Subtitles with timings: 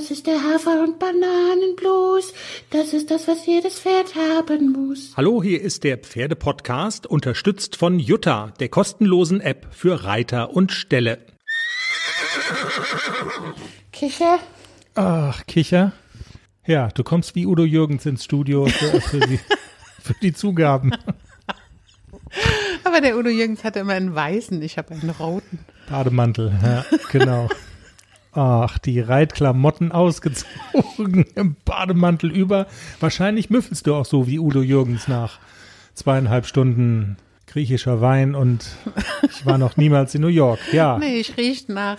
[0.00, 2.32] Das ist der Hafer- und Bananenblues.
[2.70, 5.12] Das ist das, was jedes Pferd haben muss.
[5.14, 11.18] Hallo, hier ist der Pferdepodcast, unterstützt von Jutta, der kostenlosen App für Reiter und Ställe.
[13.92, 14.38] Kicher?
[14.94, 15.92] Ach, Kicher.
[16.66, 19.38] Ja, du kommst wie Udo Jürgens ins Studio für, für, die,
[20.02, 20.94] für die Zugaben.
[22.84, 25.58] Aber der Udo Jürgens hatte immer einen weißen, ich habe einen roten.
[25.90, 27.50] Bademantel, ja, genau.
[28.32, 32.66] Ach, die Reitklamotten ausgezogen, im Bademantel über.
[33.00, 35.38] Wahrscheinlich müffelst du auch so wie Udo Jürgens nach
[35.94, 37.16] zweieinhalb Stunden
[37.46, 38.64] griechischer Wein und
[39.28, 40.60] ich war noch niemals in New York.
[40.72, 40.98] Ja.
[41.00, 41.98] Nee, ich rieche nach,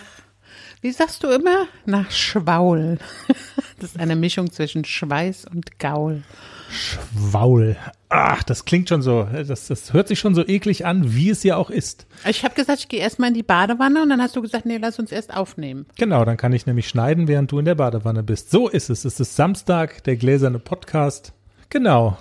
[0.80, 1.66] wie sagst du immer?
[1.86, 2.98] Nach Schwaul.
[3.78, 6.22] Das ist eine Mischung zwischen Schweiß und Gaul.
[6.70, 7.76] Schwaul.
[8.14, 11.42] Ach, das klingt schon so, das, das hört sich schon so eklig an, wie es
[11.44, 12.06] ja auch ist.
[12.28, 14.76] Ich habe gesagt, ich gehe erstmal in die Badewanne und dann hast du gesagt, nee,
[14.76, 15.86] lass uns erst aufnehmen.
[15.96, 18.50] Genau, dann kann ich nämlich schneiden, während du in der Badewanne bist.
[18.50, 19.06] So ist es.
[19.06, 21.32] Es ist Samstag, der gläserne Podcast.
[21.70, 22.18] Genau.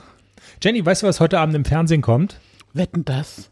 [0.64, 2.40] Jenny, weißt du, was heute Abend im Fernsehen kommt?
[2.74, 3.51] Wetten das?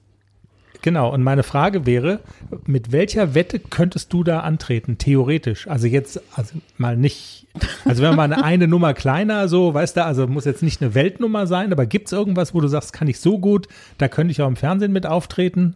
[0.82, 2.22] Genau, und meine Frage wäre,
[2.66, 5.68] mit welcher Wette könntest du da antreten, theoretisch?
[5.68, 7.48] Also jetzt, also mal nicht,
[7.84, 10.94] also wenn man eine, eine Nummer kleiner, so, weißt du, also muss jetzt nicht eine
[10.96, 14.32] Weltnummer sein, aber gibt es irgendwas, wo du sagst, kann ich so gut, da könnte
[14.32, 15.76] ich auch im Fernsehen mit auftreten?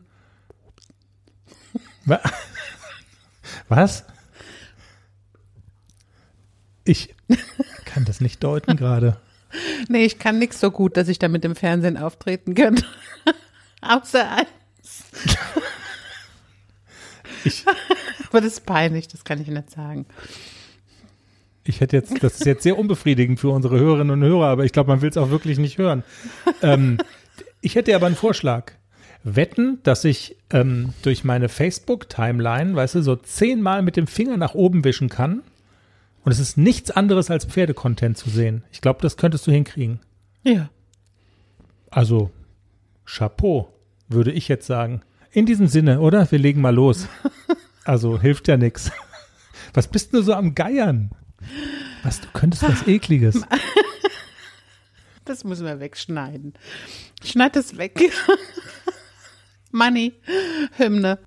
[2.06, 2.22] Wa-
[3.67, 4.06] Was?
[6.86, 7.14] Ich
[7.86, 9.17] kann das nicht deuten gerade.
[9.90, 12.86] Nee, ich kann nix so gut, dass ich da mit dem Fernsehen auftreten könnte.
[13.82, 14.26] Außer.
[17.45, 17.66] Ich,
[18.30, 20.06] Aber das ist peinlich, das kann ich nicht sagen.
[21.66, 24.72] Ich hätte jetzt, das ist jetzt sehr unbefriedigend für unsere Hörerinnen und Hörer, aber ich
[24.72, 26.04] glaube, man will es auch wirklich nicht hören.
[26.61, 26.98] Ähm,
[27.61, 28.73] ich hätte aber einen Vorschlag.
[29.26, 34.54] Wetten, dass ich ähm, durch meine Facebook-Timeline, weißt du, so zehnmal mit dem Finger nach
[34.54, 35.44] oben wischen kann
[36.26, 38.64] und es ist nichts anderes als Pferdecontent zu sehen.
[38.72, 40.02] Ich glaube, das könntest du hinkriegen.
[40.44, 40.70] Ja.
[41.89, 42.31] Also,
[43.06, 43.70] Chapeau,
[44.08, 45.02] würde ich jetzt sagen.
[45.32, 46.30] In diesem Sinne, oder?
[46.32, 47.08] Wir legen mal los.
[47.86, 48.94] Also, hilft ja nix.
[49.73, 51.11] Was bist denn du so am Geiern?
[52.02, 53.42] Was, du könntest was Ekliges.
[55.26, 56.54] Das müssen wir wegschneiden.
[57.23, 57.98] Schneid das weg.
[59.72, 60.14] Money.
[60.77, 61.20] Hymne.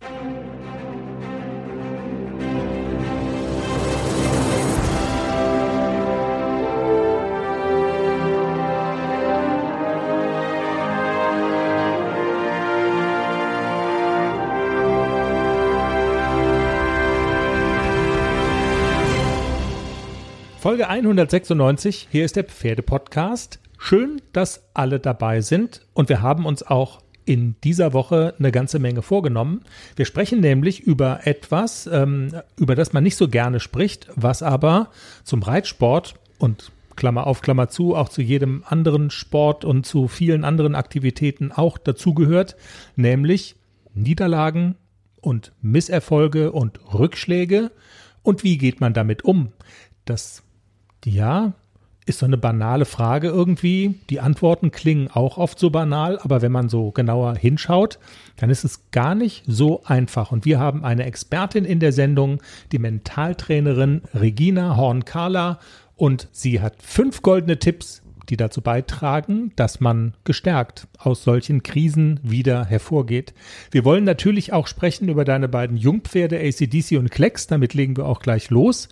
[20.66, 23.60] Folge 196, hier ist der Pferdepodcast.
[23.78, 28.80] Schön, dass alle dabei sind und wir haben uns auch in dieser Woche eine ganze
[28.80, 29.60] Menge vorgenommen.
[29.94, 34.90] Wir sprechen nämlich über etwas, ähm, über das man nicht so gerne spricht, was aber
[35.22, 40.42] zum Reitsport und Klammer auf, Klammer zu, auch zu jedem anderen Sport und zu vielen
[40.42, 42.56] anderen Aktivitäten auch dazugehört,
[42.96, 43.54] nämlich
[43.94, 44.74] Niederlagen
[45.20, 47.70] und Misserfolge und Rückschläge
[48.24, 49.52] und wie geht man damit um?
[50.06, 50.42] Das
[51.06, 51.52] ja,
[52.04, 53.94] ist so eine banale Frage irgendwie.
[54.10, 57.98] Die Antworten klingen auch oft so banal, aber wenn man so genauer hinschaut,
[58.36, 60.30] dann ist es gar nicht so einfach.
[60.30, 62.40] Und wir haben eine Expertin in der Sendung,
[62.70, 65.58] die Mentaltrainerin Regina Horn-Carla,
[65.96, 72.20] und sie hat fünf goldene Tipps, die dazu beitragen, dass man gestärkt aus solchen Krisen
[72.22, 73.32] wieder hervorgeht.
[73.70, 78.04] Wir wollen natürlich auch sprechen über deine beiden Jungpferde ACDC und Klecks, damit legen wir
[78.04, 78.88] auch gleich los.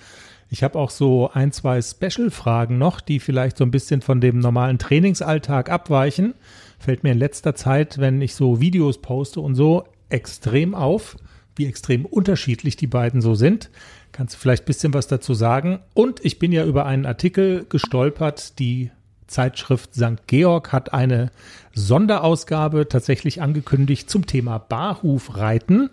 [0.54, 4.38] Ich habe auch so ein, zwei Special-Fragen noch, die vielleicht so ein bisschen von dem
[4.38, 6.34] normalen Trainingsalltag abweichen.
[6.78, 11.16] Fällt mir in letzter Zeit, wenn ich so Videos poste und so, extrem auf,
[11.56, 13.68] wie extrem unterschiedlich die beiden so sind.
[14.12, 15.80] Kannst du vielleicht ein bisschen was dazu sagen?
[15.92, 18.92] Und ich bin ja über einen Artikel gestolpert, die
[19.26, 20.28] Zeitschrift St.
[20.28, 21.32] Georg hat eine
[21.74, 25.90] Sonderausgabe tatsächlich angekündigt zum Thema Barhufreiten.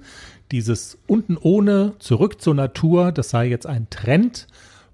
[0.52, 4.48] Dieses unten ohne, zurück zur Natur, das sei jetzt ein Trend.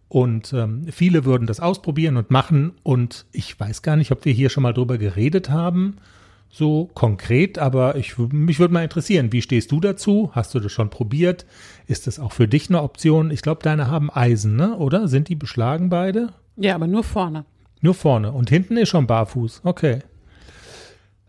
[0.09, 2.73] Und ähm, viele würden das ausprobieren und machen.
[2.83, 5.97] Und ich weiß gar nicht, ob wir hier schon mal drüber geredet haben,
[6.49, 10.31] so konkret, aber ich, mich würde mal interessieren, wie stehst du dazu?
[10.33, 11.45] Hast du das schon probiert?
[11.87, 13.31] Ist das auch für dich eine Option?
[13.31, 14.75] Ich glaube, deine haben Eisen, ne?
[14.77, 15.07] oder?
[15.07, 16.29] Sind die beschlagen beide?
[16.55, 17.45] Ja, aber nur vorne.
[17.81, 18.31] Nur vorne.
[18.31, 19.61] Und hinten ist schon barfuß.
[19.65, 19.99] Okay.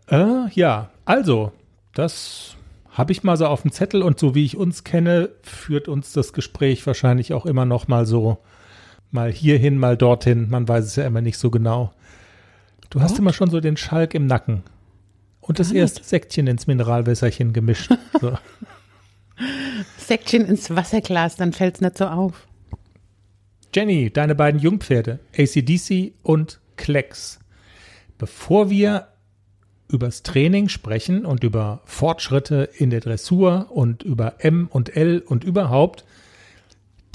[0.09, 1.51] Äh, ja, also,
[1.93, 2.55] das
[2.91, 6.11] habe ich mal so auf dem Zettel und so wie ich uns kenne, führt uns
[6.13, 8.39] das Gespräch wahrscheinlich auch immer noch mal so
[9.11, 10.49] mal hierhin, mal dorthin.
[10.49, 11.93] Man weiß es ja immer nicht so genau.
[12.89, 13.19] Du hast What?
[13.19, 14.63] immer schon so den Schalk im Nacken.
[15.41, 17.91] Und das erste Säckchen ins Mineralwässerchen gemischt.
[18.21, 18.37] So.
[19.97, 22.45] Säckchen ins Wasserglas, dann fällt's nicht so auf.
[23.73, 27.39] Jenny, deine beiden Jungpferde, ACDC und Klecks.
[28.17, 29.08] Bevor wir
[29.89, 35.43] übers Training sprechen und über Fortschritte in der Dressur und über M und L und
[35.43, 36.05] überhaupt,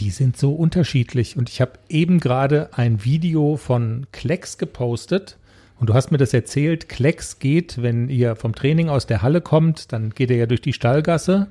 [0.00, 1.36] die sind so unterschiedlich.
[1.36, 5.38] Und ich habe eben gerade ein Video von Klecks gepostet.
[5.78, 9.40] Und du hast mir das erzählt, Klecks geht, wenn ihr vom Training aus der Halle
[9.40, 11.48] kommt, dann geht er ja durch die Stallgasse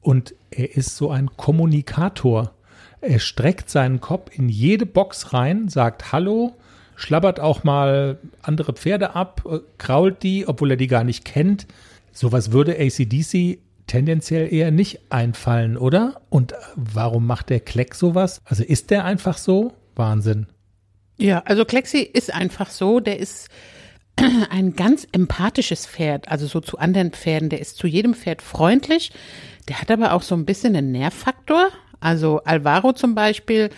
[0.00, 2.52] und er ist so ein Kommunikator.
[3.00, 6.56] Er streckt seinen Kopf in jede Box rein, sagt Hallo,
[7.00, 11.66] schlabbert auch mal andere Pferde ab, äh, krault die, obwohl er die gar nicht kennt.
[12.12, 16.20] Sowas würde ACDC tendenziell eher nicht einfallen, oder?
[16.28, 18.40] Und warum macht der Kleck sowas?
[18.44, 19.72] Also ist der einfach so?
[19.96, 20.46] Wahnsinn.
[21.16, 23.48] Ja, also Klexi ist einfach so, der ist
[24.50, 27.48] ein ganz empathisches Pferd, also so zu anderen Pferden.
[27.48, 29.12] Der ist zu jedem Pferd freundlich.
[29.68, 31.68] Der hat aber auch so ein bisschen einen Nervfaktor.
[31.98, 33.70] Also Alvaro zum Beispiel,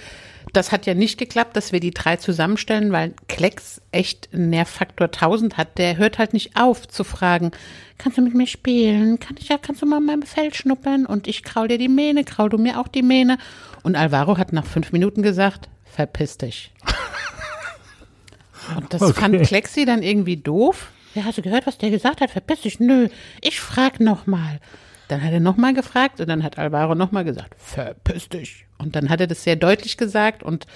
[0.53, 5.07] das hat ja nicht geklappt, dass wir die drei zusammenstellen, weil Klecks echt einen Nervfaktor
[5.07, 5.79] 1000 hat.
[5.79, 7.51] Der hört halt nicht auf zu fragen,
[7.99, 9.19] kannst du mit mir spielen?
[9.21, 11.07] Kann ich ja, kannst du mal mein Fell schnuppern?
[11.07, 13.39] Und ich kraul dir die Mähne, kraul du mir auch die Mähne?
[13.83, 16.73] Und Alvaro hat nach fünf Minuten gesagt, verpiss dich.
[18.77, 19.21] Und das Okay.
[19.21, 20.91] fand Klexi dann irgendwie doof.
[21.15, 22.31] Ja, hast du gehört, was der gesagt hat?
[22.31, 22.81] Verpiss dich.
[22.81, 23.09] Nö,
[23.41, 24.61] ich frag noch mal.
[25.13, 28.65] Dann hat er noch mal gefragt und dann hat Alvaro noch mal gesagt, verpiss dich.
[28.79, 30.67] Und dann hat er das sehr deutlich gesagt und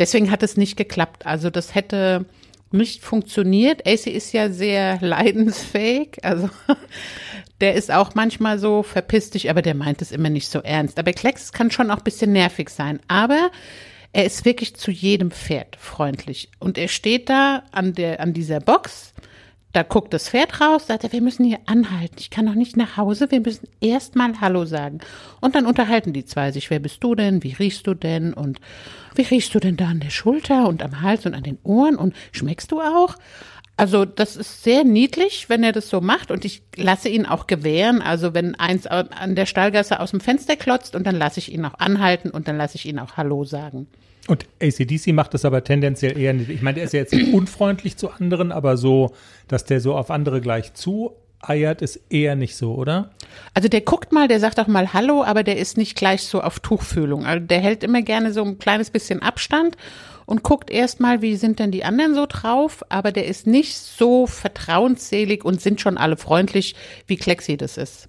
[0.00, 1.26] deswegen hat es nicht geklappt.
[1.26, 2.24] Also das hätte
[2.72, 3.86] nicht funktioniert.
[3.86, 6.18] AC ist ja sehr leidensfähig.
[6.24, 6.50] Also
[7.60, 10.98] der ist auch manchmal so verpiss dich, aber der meint es immer nicht so ernst.
[10.98, 12.98] Aber Klecks kann schon auch ein bisschen nervig sein.
[13.06, 13.52] Aber
[14.12, 16.50] er ist wirklich zu jedem Pferd freundlich.
[16.58, 19.14] Und er steht da an, der, an dieser Box,
[19.74, 22.14] da guckt das Pferd raus, sagt er, wir müssen hier anhalten.
[22.18, 25.00] Ich kann noch nicht nach Hause, wir müssen erst mal Hallo sagen.
[25.40, 28.60] Und dann unterhalten die zwei sich, wer bist du denn, wie riechst du denn und
[29.16, 31.96] wie riechst du denn da an der Schulter und am Hals und an den Ohren
[31.96, 33.16] und schmeckst du auch?
[33.76, 37.48] Also das ist sehr niedlich, wenn er das so macht und ich lasse ihn auch
[37.48, 38.00] gewähren.
[38.00, 41.64] Also wenn eins an der Stallgasse aus dem Fenster klotzt und dann lasse ich ihn
[41.64, 43.88] auch anhalten und dann lasse ich ihn auch Hallo sagen.
[44.26, 46.48] Und ACDC macht das aber tendenziell eher nicht.
[46.48, 49.12] Ich meine, der ist ja jetzt unfreundlich zu anderen, aber so,
[49.48, 51.12] dass der so auf andere gleich zu
[51.42, 53.10] eiert, ist eher nicht so, oder?
[53.52, 56.40] Also der guckt mal, der sagt auch mal Hallo, aber der ist nicht gleich so
[56.40, 57.26] auf Tuchfühlung.
[57.26, 59.76] Also der hält immer gerne so ein kleines bisschen Abstand
[60.26, 63.76] und guckt erst mal, wie sind denn die anderen so drauf, aber der ist nicht
[63.76, 66.74] so vertrauensselig und sind schon alle freundlich,
[67.06, 68.08] wie Klexi das ist.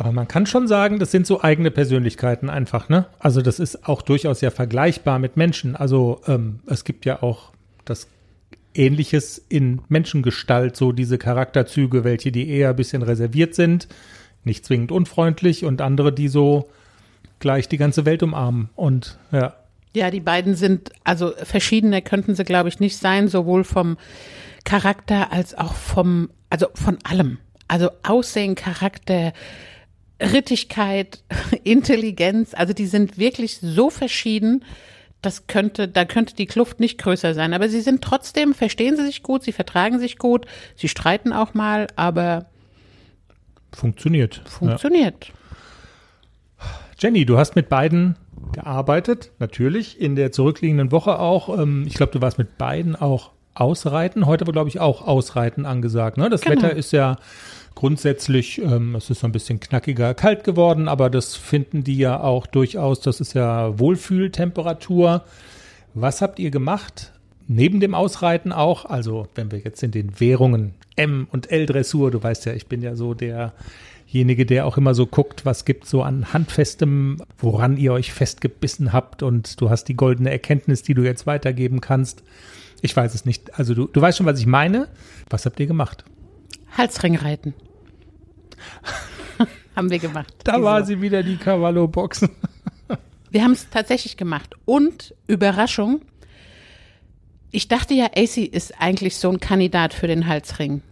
[0.00, 3.04] Aber man kann schon sagen, das sind so eigene Persönlichkeiten einfach, ne?
[3.18, 5.76] Also das ist auch durchaus ja vergleichbar mit Menschen.
[5.76, 7.52] Also ähm, es gibt ja auch
[7.84, 8.08] das
[8.74, 13.88] Ähnliches in Menschengestalt, so diese Charakterzüge, welche die eher ein bisschen reserviert sind,
[14.42, 16.70] nicht zwingend unfreundlich und andere, die so
[17.38, 18.70] gleich die ganze Welt umarmen.
[18.76, 19.54] Und ja,
[19.94, 23.98] Ja, die beiden sind, also verschiedener könnten sie, glaube ich, nicht sein, sowohl vom
[24.64, 27.36] Charakter als auch vom, also von allem.
[27.68, 29.34] Also Aussehen, Charakter,
[30.20, 31.22] Rittigkeit,
[31.64, 34.64] Intelligenz, also die sind wirklich so verschieden,
[35.22, 37.52] das könnte, da könnte die Kluft nicht größer sein.
[37.52, 40.46] Aber sie sind trotzdem, verstehen sie sich gut, sie vertragen sich gut,
[40.76, 42.46] sie streiten auch mal, aber
[43.72, 44.42] funktioniert.
[44.44, 44.50] Ja.
[44.50, 45.32] funktioniert.
[46.98, 48.16] Jenny, du hast mit beiden
[48.52, 51.58] gearbeitet, natürlich, in der zurückliegenden Woche auch.
[51.58, 54.26] Ähm, ich glaube, du warst mit beiden auch ausreiten.
[54.26, 56.16] Heute war, glaube ich, auch Ausreiten angesagt.
[56.16, 56.30] Ne?
[56.30, 56.56] Das Genau.
[56.56, 57.16] Wetter ist ja
[57.80, 62.20] grundsätzlich, ähm, es ist so ein bisschen knackiger kalt geworden, aber das finden die ja
[62.20, 65.24] auch durchaus, das ist ja Wohlfühltemperatur.
[65.94, 67.10] Was habt ihr gemacht?
[67.48, 72.10] Neben dem Ausreiten auch, also wenn wir jetzt in den Währungen M und L Dressur,
[72.10, 75.86] du weißt ja, ich bin ja so derjenige, der auch immer so guckt, was gibt
[75.86, 80.92] so an handfestem, woran ihr euch festgebissen habt und du hast die goldene Erkenntnis, die
[80.92, 82.24] du jetzt weitergeben kannst.
[82.82, 83.58] Ich weiß es nicht.
[83.58, 84.88] Also du, du weißt schon, was ich meine.
[85.30, 86.04] Was habt ihr gemacht?
[86.76, 87.54] Halsringreiten.
[89.76, 90.34] Haben wir gemacht.
[90.44, 92.28] Da diese war sie wieder, die Cavallo-Box.
[93.30, 94.54] Wir haben es tatsächlich gemacht.
[94.64, 96.00] Und Überraschung,
[97.52, 100.82] ich dachte ja, AC ist eigentlich so ein Kandidat für den Halsring.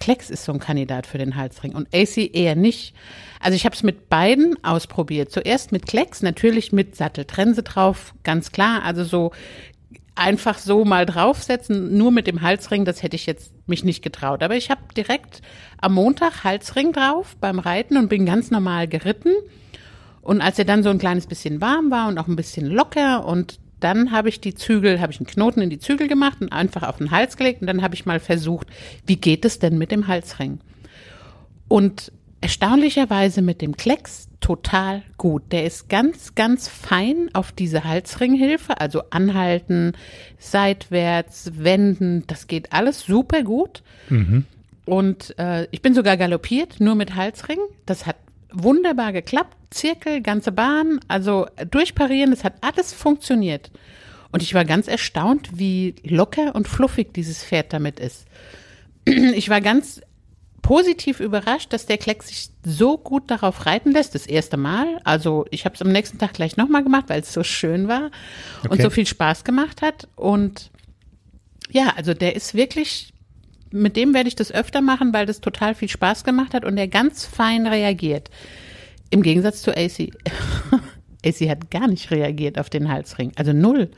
[0.00, 2.94] Klecks ist so ein Kandidat für den Halsring und AC eher nicht.
[3.38, 5.30] Also ich habe es mit beiden ausprobiert.
[5.30, 8.82] Zuerst mit Klecks, natürlich mit Satteltrense drauf, ganz klar.
[8.82, 9.32] Also so
[10.14, 14.42] einfach so mal draufsetzen, nur mit dem Halsring, das hätte ich jetzt mich nicht getraut.
[14.42, 15.40] Aber ich habe direkt
[15.80, 19.32] am Montag Halsring drauf beim Reiten und bin ganz normal geritten.
[20.20, 23.24] Und als er dann so ein kleines bisschen warm war und auch ein bisschen locker
[23.24, 26.52] und dann habe ich die Zügel, habe ich einen Knoten in die Zügel gemacht und
[26.52, 28.66] einfach auf den Hals gelegt und dann habe ich mal versucht,
[29.06, 30.60] wie geht es denn mit dem Halsring?
[31.66, 35.42] Und erstaunlicherweise mit dem Klecks total gut.
[35.52, 39.92] Der ist ganz, ganz fein auf diese Halsringhilfe, also anhalten,
[40.38, 43.82] seitwärts, wenden, das geht alles super gut.
[44.86, 47.58] Und äh, ich bin sogar galoppiert, nur mit Halsring.
[47.86, 48.16] Das hat
[48.52, 49.56] wunderbar geklappt.
[49.70, 53.70] Zirkel, ganze Bahn, also durchparieren, das hat alles funktioniert.
[54.32, 58.26] Und ich war ganz erstaunt, wie locker und fluffig dieses Pferd damit ist.
[59.06, 60.00] Ich war ganz
[60.62, 65.00] positiv überrascht, dass der Klecks sich so gut darauf reiten lässt, das erste Mal.
[65.04, 68.10] Also ich habe es am nächsten Tag gleich nochmal gemacht, weil es so schön war
[68.64, 68.82] und Okay.
[68.82, 70.08] so viel Spaß gemacht hat.
[70.16, 70.70] Und
[71.70, 73.12] ja, also der ist wirklich,
[73.70, 76.76] mit dem werde ich das öfter machen, weil das total viel Spaß gemacht hat und
[76.76, 78.30] der ganz fein reagiert.
[79.10, 80.10] Im Gegensatz zu AC.
[81.24, 83.90] AC hat gar nicht reagiert auf den Halsring, also null.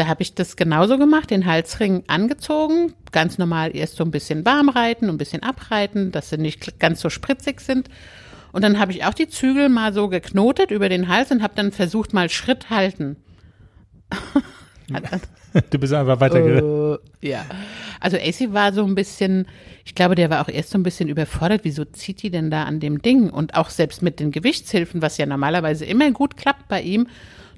[0.00, 4.46] Da habe ich das genauso gemacht, den Halsring angezogen, ganz normal erst so ein bisschen
[4.46, 7.90] warm reiten, ein bisschen abreiten, dass sie nicht ganz so spritzig sind.
[8.50, 11.52] Und dann habe ich auch die Zügel mal so geknotet über den Hals und habe
[11.54, 13.16] dann versucht, mal Schritt halten.
[15.70, 16.98] Du bist einfach weitergegangen.
[17.20, 17.44] äh, ja.
[18.00, 19.46] Also AC war so ein bisschen,
[19.84, 21.60] ich glaube, der war auch erst so ein bisschen überfordert.
[21.64, 23.30] Wieso zieht die denn da an dem Ding?
[23.30, 27.06] Und auch selbst mit den Gewichtshilfen, was ja normalerweise immer gut klappt bei ihm,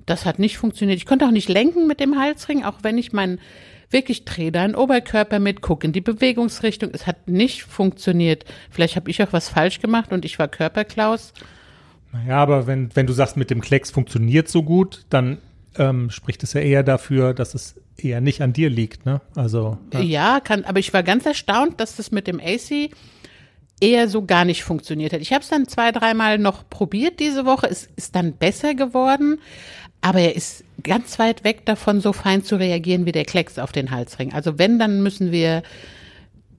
[0.06, 0.98] das hat nicht funktioniert.
[0.98, 3.38] Ich konnte auch nicht lenken mit dem Halsring, auch wenn ich meinen
[3.90, 6.90] wirklich drehe da den Oberkörper mit, gucke in die Bewegungsrichtung.
[6.92, 8.44] Es hat nicht funktioniert.
[8.70, 11.32] Vielleicht habe ich auch was falsch gemacht und ich war Körperklaus.
[12.12, 15.38] Naja, aber wenn, wenn du sagst, mit dem Klecks funktioniert so gut, dann
[15.76, 19.20] ähm, spricht es ja eher dafür, dass es eher nicht an dir liegt, ne?
[19.34, 20.00] Also, ja.
[20.00, 22.90] Ja, kann, aber ich war ganz erstaunt, dass das mit dem AC
[23.80, 25.20] eher so gar nicht funktioniert hat.
[25.20, 27.66] Ich habe es dann zwei, dreimal noch probiert diese Woche.
[27.68, 29.40] Es ist dann besser geworden,
[30.02, 33.72] aber er ist ganz weit weg davon, so fein zu reagieren wie der Klecks auf
[33.72, 34.32] den Halsring.
[34.32, 35.62] Also wenn, dann müssen wir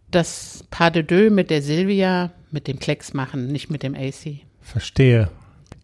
[0.10, 4.40] das Pas de deux mit der Silvia mit dem Klecks machen, nicht mit dem AC.
[4.62, 5.30] Verstehe.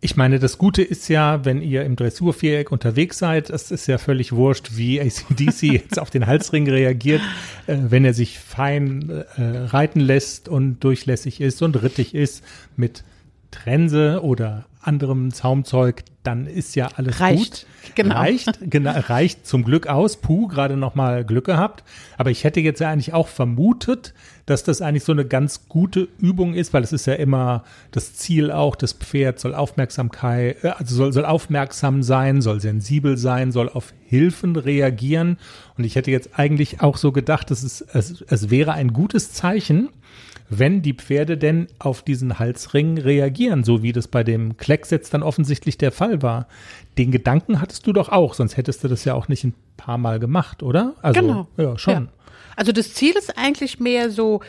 [0.01, 3.97] Ich meine, das Gute ist ja, wenn ihr im Dressurviereck unterwegs seid, es ist ja
[3.97, 7.21] völlig wurscht, wie ACDC jetzt auf den Halsring reagiert.
[7.67, 12.45] Äh, wenn er sich fein äh, reiten lässt und durchlässig ist und rittig ist
[12.77, 13.03] mit
[13.51, 17.95] Trense oder anderem Zaumzeug, dann ist ja alles Reicht, gut.
[17.95, 18.15] genau.
[18.15, 20.17] Reicht, genau, reicht zum Glück aus.
[20.17, 21.83] Puh, gerade noch mal Glück gehabt.
[22.17, 24.13] Aber ich hätte jetzt ja eigentlich auch vermutet,
[24.45, 28.15] dass das eigentlich so eine ganz gute Übung ist, weil es ist ja immer das
[28.15, 33.51] Ziel auch, das Pferd soll Aufmerksamkeit, äh, also soll, soll aufmerksam sein, soll sensibel sein,
[33.51, 35.37] soll auf Hilfen reagieren.
[35.77, 39.33] Und ich hätte jetzt eigentlich auch so gedacht, dass es, es, es wäre ein gutes
[39.33, 39.89] Zeichen,
[40.49, 45.13] wenn die Pferde denn auf diesen Halsring reagieren, so wie das bei dem Klecks jetzt
[45.13, 46.47] dann offensichtlich der Fall war.
[46.97, 49.97] Den Gedanken hattest du doch auch, sonst hättest du das ja auch nicht ein paar
[49.97, 50.95] Mal gemacht, oder?
[51.01, 51.47] Also, Genau.
[51.57, 51.93] Ja, schon.
[51.93, 52.07] Ja.
[52.55, 54.41] Also das Ziel ist eigentlich mehr so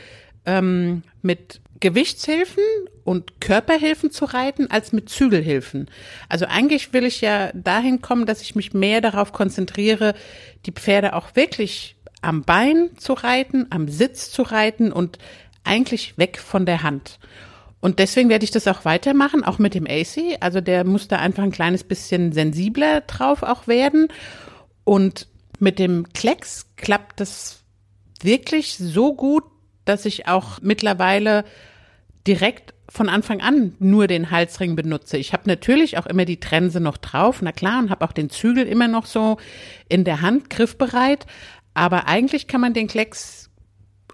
[0.47, 2.65] ähm, mit Gewichtshilfen
[3.05, 5.89] und Körperhilfen zu reiten, als mit Zügelhilfen.
[6.29, 10.15] Also eigentlich will ich ja dahin kommen, dass ich mich mehr darauf konzentriere,
[10.67, 15.19] die Pferde auch wirklich am Bein zu reiten, am Sitz zu reiten und
[15.65, 17.19] eigentlich weg von der Hand.
[17.81, 20.37] Und deswegen werde ich das auch weitermachen, auch mit dem AC.
[20.41, 24.09] Also der muss da einfach ein kleines bisschen sensibler drauf auch werden.
[24.85, 27.63] Und mit dem Klecks klappt das
[28.23, 29.45] wirklich so gut,
[29.85, 31.45] dass ich auch mittlerweile
[32.27, 35.17] direkt von Anfang an nur den Halsring benutze.
[35.17, 38.31] Ich habe natürlich auch immer die Trense noch drauf, na klar, und habe auch den
[38.31, 39.39] Zügel immer noch so
[39.89, 41.27] in der Hand griffbereit.
[41.73, 43.50] Aber eigentlich kann man den Klecks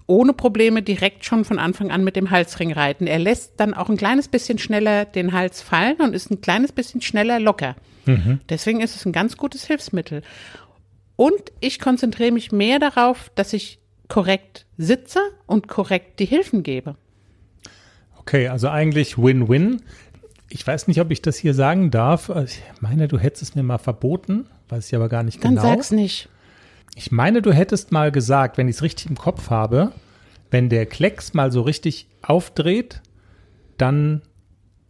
[0.07, 3.07] ohne Probleme direkt schon von Anfang an mit dem Halsring reiten.
[3.07, 6.71] Er lässt dann auch ein kleines bisschen schneller den Hals fallen und ist ein kleines
[6.71, 7.75] bisschen schneller locker.
[8.47, 10.21] Deswegen ist es ein ganz gutes Hilfsmittel.
[11.17, 16.95] Und ich konzentriere mich mehr darauf, dass ich korrekt sitze und korrekt die Hilfen gebe.
[18.17, 19.81] Okay, also eigentlich Win-Win.
[20.49, 22.31] Ich weiß nicht, ob ich das hier sagen darf.
[22.45, 25.63] Ich meine, du hättest es mir mal verboten, weiß ich aber gar nicht Dann genau.
[25.63, 26.29] sag's nicht.
[26.95, 29.91] Ich meine, du hättest mal gesagt, wenn ich es richtig im Kopf habe,
[30.49, 33.01] wenn der Klecks mal so richtig aufdreht,
[33.77, 34.21] dann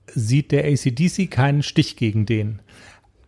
[0.08, 2.62] sieht der ACDC keinen Stich gegen den.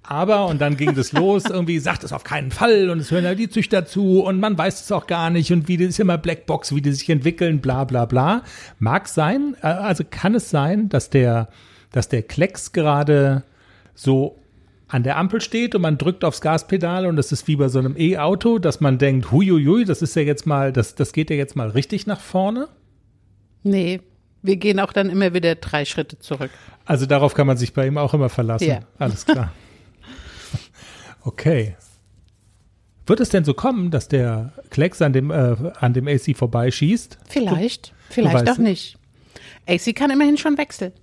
[0.10, 3.26] Aber, und dann ging das los, irgendwie sagt es auf keinen Fall und es hören
[3.26, 6.00] ja die Züchter zu und man weiß es auch gar nicht und wie das ist
[6.00, 8.44] immer Blackbox, wie die sich entwickeln, bla bla bla.
[8.80, 11.50] Mag sein, äh, also kann es sein, dass der,
[11.92, 13.44] dass der Klecks gerade
[13.94, 14.39] so
[14.90, 17.78] an der Ampel steht und man drückt aufs Gaspedal und das ist wie bei so
[17.80, 21.36] einem E-Auto, dass man denkt, huiuiui, das ist ja jetzt mal, das, das geht ja
[21.36, 22.68] jetzt mal richtig nach vorne.
[23.64, 24.02] Nee,
[24.42, 26.50] wir gehen auch dann immer wieder drei Schritte zurück.
[26.86, 28.68] Also darauf kann man sich bei ihm auch immer verlassen.
[28.68, 28.80] Ja.
[28.98, 29.54] Alles klar.
[31.22, 31.76] Okay.
[33.06, 37.20] Wird es denn so kommen, dass der Klecks an dem, äh, an dem AC vorbeischießt?
[37.28, 38.98] Vielleicht, vielleicht weißt auch du- nicht.
[39.68, 40.94] AC kann immerhin schon wechseln.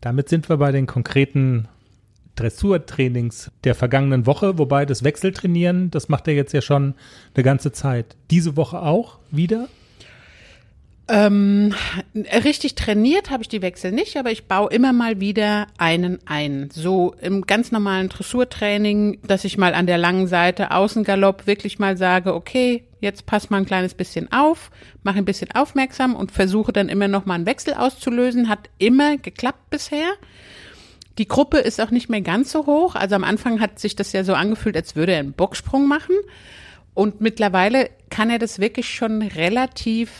[0.00, 1.68] Damit sind wir bei den konkreten
[2.36, 6.94] Dressurtrainings der vergangenen Woche, wobei das Wechseltrainieren, das macht er jetzt ja schon
[7.34, 8.16] eine ganze Zeit.
[8.30, 9.68] Diese Woche auch wieder?
[11.08, 11.72] Ähm,
[12.44, 16.68] richtig trainiert habe ich die Wechsel nicht, aber ich baue immer mal wieder einen ein.
[16.72, 21.96] So im ganz normalen Dressurtraining, dass ich mal an der langen Seite Außengalopp wirklich mal
[21.96, 24.72] sage, okay, jetzt pass mal ein kleines bisschen auf,
[25.04, 28.48] mache ein bisschen aufmerksam und versuche dann immer noch mal einen Wechsel auszulösen.
[28.48, 30.08] Hat immer geklappt bisher.
[31.18, 32.94] Die Gruppe ist auch nicht mehr ganz so hoch.
[32.94, 36.14] Also am Anfang hat sich das ja so angefühlt, als würde er einen Bocksprung machen.
[36.94, 40.10] Und mittlerweile kann er das wirklich schon relativ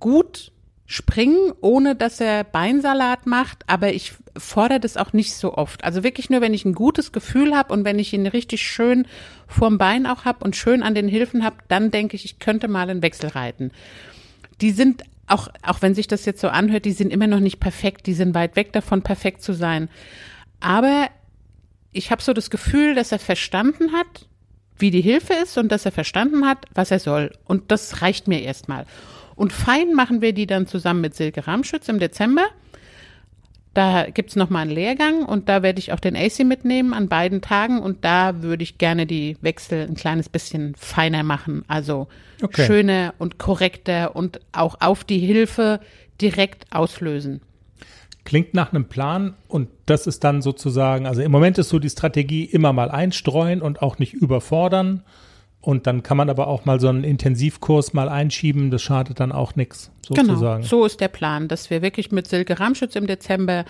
[0.00, 0.52] gut
[0.86, 5.84] springen, ohne dass er Beinsalat macht, aber ich fordere das auch nicht so oft.
[5.84, 9.06] Also wirklich nur, wenn ich ein gutes Gefühl habe und wenn ich ihn richtig schön
[9.46, 12.68] vorm Bein auch habe und schön an den Hilfen habe, dann denke ich, ich könnte
[12.68, 13.70] mal einen Wechsel reiten.
[14.60, 17.60] Die sind auch, auch wenn sich das jetzt so anhört, die sind immer noch nicht
[17.60, 19.88] perfekt, die sind weit weg davon, perfekt zu sein.
[20.60, 21.08] Aber
[21.92, 24.28] ich habe so das Gefühl, dass er verstanden hat,
[24.78, 27.32] wie die Hilfe ist und dass er verstanden hat, was er soll.
[27.44, 28.86] Und das reicht mir erstmal.
[29.34, 32.46] Und fein machen wir die dann zusammen mit Silke Ramschütz im Dezember.
[33.74, 37.08] Da gibt's noch mal einen Lehrgang und da werde ich auch den AC mitnehmen an
[37.08, 41.64] beiden Tagen und da würde ich gerne die Wechsel ein kleines bisschen feiner machen.
[41.68, 42.08] Also
[42.42, 42.66] Okay.
[42.66, 45.80] schöner und korrekter und auch auf die Hilfe
[46.20, 47.40] direkt auslösen.
[48.24, 51.90] Klingt nach einem Plan und das ist dann sozusagen, also im Moment ist so die
[51.90, 55.02] Strategie immer mal einstreuen und auch nicht überfordern.
[55.62, 59.30] Und dann kann man aber auch mal so einen Intensivkurs mal einschieben, das schadet dann
[59.30, 60.62] auch nichts, sozusagen.
[60.62, 63.64] Genau, so ist der Plan, dass wir wirklich mit Silke Ramschütz im Dezember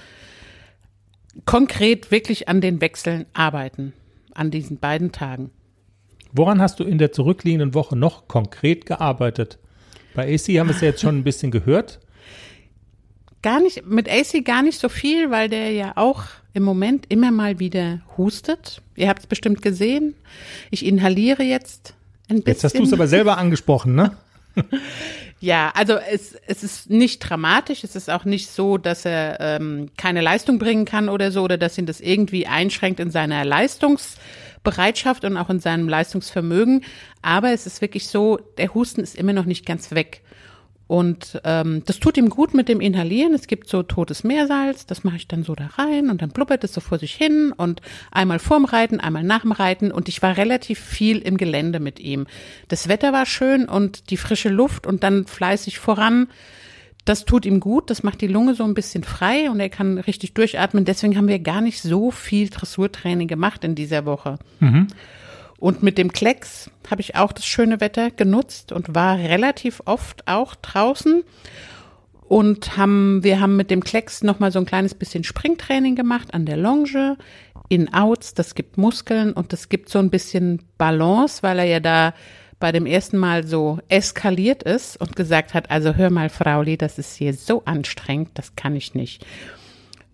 [1.45, 3.93] konkret wirklich an den Wechseln arbeiten,
[4.35, 5.51] an diesen beiden Tagen.
[6.33, 9.59] Woran hast du in der zurückliegenden Woche noch konkret gearbeitet?
[10.15, 12.01] Bei AC haben wir es ja jetzt schon ein bisschen gehört.
[13.43, 16.23] Gar nicht, mit AC gar nicht so viel, weil der ja auch
[16.55, 18.83] im Moment immer mal wieder hustet.
[18.97, 20.15] Ihr habt es bestimmt gesehen.
[20.71, 21.95] Ich inhaliere jetzt
[22.29, 22.47] ein bisschen.
[22.47, 24.17] Jetzt hast du es aber selber angesprochen, ne?
[25.43, 27.83] Ja, also es, es ist nicht dramatisch.
[27.83, 31.59] Es ist auch nicht so, dass er ähm, keine Leistung bringen kann oder so oder
[31.59, 36.85] dass ihn das irgendwie einschränkt in seiner Leistungsbereitschaft und auch in seinem Leistungsvermögen.
[37.23, 40.23] Aber es ist wirklich so, der Husten ist immer noch nicht ganz weg.
[40.93, 43.33] Und ähm, das tut ihm gut mit dem Inhalieren.
[43.33, 46.65] Es gibt so totes Meersalz, das mache ich dann so da rein und dann blubbert
[46.65, 49.91] es so vor sich hin und einmal vorm Reiten, einmal nach dem Reiten.
[49.91, 52.27] Und ich war relativ viel im Gelände mit ihm.
[52.69, 56.29] Das Wetter war schön und die frische Luft und dann fleißig voran.
[57.07, 59.97] Das tut ihm gut, das macht die Lunge so ein bisschen frei und er kann
[59.97, 60.85] richtig durchatmen.
[60.85, 64.39] Deswegen haben wir gar nicht so viel Dressurtraining gemacht in dieser Woche.
[65.63, 70.27] Und mit dem Klecks habe ich auch das schöne Wetter genutzt und war relativ oft
[70.27, 71.23] auch draußen.
[72.21, 76.35] Und haben, wir haben mit dem Klecks noch mal so ein kleines bisschen Springtraining gemacht
[76.35, 77.17] an der Longe,
[77.69, 81.79] in Outs, das gibt Muskeln und das gibt so ein bisschen Balance, weil er ja
[81.79, 82.13] da
[82.59, 86.99] bei dem ersten Mal so eskaliert ist und gesagt hat, also hör mal, Frauli, das
[86.99, 89.25] ist hier so anstrengend, das kann ich nicht.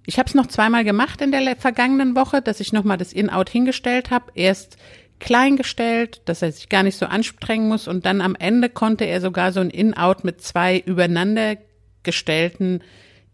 [0.04, 3.48] Ich habe es noch zweimal gemacht in der vergangenen Woche, dass ich nochmal das In-Out
[3.48, 4.32] hingestellt habe.
[4.34, 4.76] Erst
[5.20, 9.04] klein gestellt, dass er sich gar nicht so anstrengen muss und dann am Ende konnte
[9.04, 11.56] er sogar so ein In-Out mit zwei übereinander
[12.02, 12.80] gestellten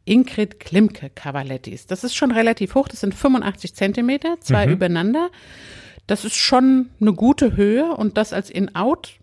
[0.05, 1.87] Ingrid Klimke Cavalettis.
[1.87, 5.31] Das ist schon relativ hoch, das sind 85 Zentimeter, zwei übereinander.
[6.07, 9.15] Das ist schon eine gute Höhe und das als In-Out,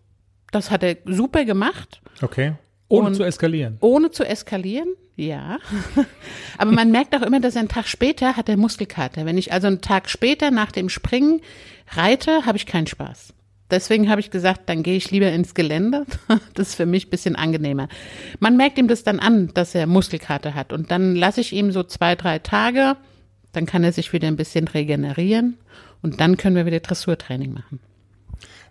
[0.51, 2.53] das hat er super gemacht Okay.
[2.87, 3.77] Ohne Und- zu eskalieren.
[3.81, 4.89] ohne zu eskalieren,
[5.21, 5.59] ja.
[6.57, 9.25] Aber man merkt auch immer, dass einen Tag später hat er Muskelkater.
[9.25, 11.41] Wenn ich also einen Tag später nach dem Springen
[11.89, 13.33] reite, habe ich keinen Spaß.
[13.69, 16.05] Deswegen habe ich gesagt, dann gehe ich lieber ins Gelände.
[16.53, 17.87] Das ist für mich ein bisschen angenehmer.
[18.39, 20.73] Man merkt ihm das dann an, dass er Muskelkater hat.
[20.73, 22.97] Und dann lasse ich ihm so zwei, drei Tage.
[23.53, 25.57] Dann kann er sich wieder ein bisschen regenerieren.
[26.01, 27.79] Und dann können wir wieder Dressurtraining machen.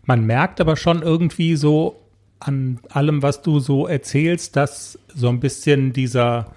[0.05, 1.97] Man merkt aber schon irgendwie so
[2.41, 6.53] an allem, was du so erzählst, dass so ein bisschen dieser,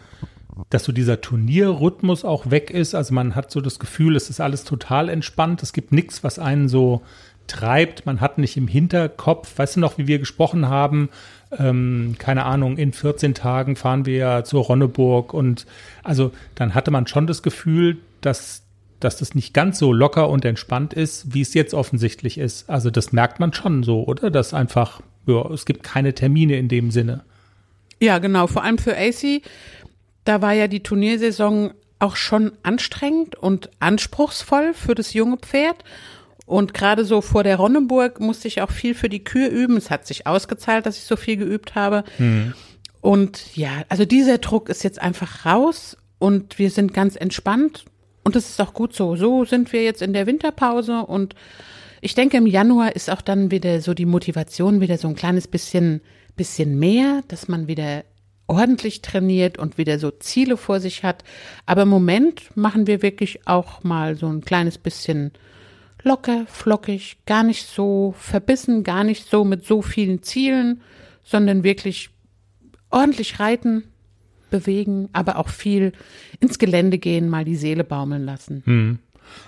[0.70, 2.96] dass so dieser Turnierrhythmus auch weg ist.
[2.96, 5.62] Also man hat so das Gefühl, es ist alles total entspannt.
[5.62, 7.02] Es gibt nichts, was einen so
[7.48, 8.06] treibt.
[8.06, 11.10] Man hat nicht im Hinterkopf, weißt du noch, wie wir gesprochen haben,
[11.60, 15.66] ähm, keine Ahnung, in 14 Tagen fahren wir ja zur Ronneburg und
[16.04, 18.64] also dann hatte man schon das Gefühl, dass
[19.04, 22.70] dass das nicht ganz so locker und entspannt ist, wie es jetzt offensichtlich ist.
[22.70, 24.32] Also das merkt man schon so, oder?
[24.32, 27.24] Dass einfach, ja, es gibt keine Termine in dem Sinne.
[28.00, 28.48] Ja, genau.
[28.48, 29.42] Vor allem für AC,
[30.26, 35.84] da war ja die Turniersaison auch schon anstrengend und anspruchsvoll für das junge Pferd.
[36.46, 39.78] Und gerade so vor der Ronneburg musste ich auch viel für die Kühe üben.
[39.78, 42.04] Es hat sich ausgezahlt, dass ich so viel geübt habe.
[43.00, 47.86] Und ja, also dieser Druck ist jetzt einfach raus und wir sind ganz entspannt
[48.24, 49.16] und das ist auch gut so.
[49.16, 51.36] So sind wir jetzt in der Winterpause und
[52.04, 55.48] ich denke, im Januar ist auch dann wieder so die Motivation wieder so ein kleines
[55.48, 56.02] bisschen,
[56.36, 58.04] bisschen mehr, dass man wieder
[58.46, 61.24] ordentlich trainiert und wieder so Ziele vor sich hat.
[61.66, 65.32] Aber im Moment machen wir wirklich auch mal so ein kleines bisschen
[66.04, 70.82] locker, flockig, gar nicht so verbissen, gar nicht so mit so vielen Zielen,
[71.24, 72.10] sondern wirklich
[72.90, 73.86] ordentlich reiten,
[74.50, 75.94] bewegen, aber auch viel
[76.42, 78.62] ins Gelände gehen, mal die Seele baumeln lassen.
[78.66, 79.00] Hm.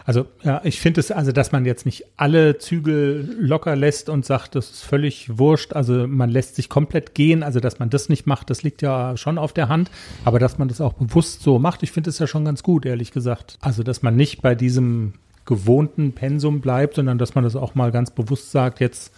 [0.06, 4.26] Also ja, ich finde es, also dass man jetzt nicht alle Zügel locker lässt und
[4.26, 5.74] sagt, das ist völlig wurscht.
[5.74, 7.44] Also man lässt sich komplett gehen.
[7.44, 9.90] Also dass man das nicht macht, das liegt ja schon auf der Hand.
[10.24, 12.86] Aber dass man das auch bewusst so macht, ich finde es ja schon ganz gut,
[12.86, 13.58] ehrlich gesagt.
[13.62, 15.14] Also dass man nicht bei diesem
[15.46, 19.14] gewohnten Pensum bleibt, sondern dass man das auch mal ganz bewusst sagt, jetzt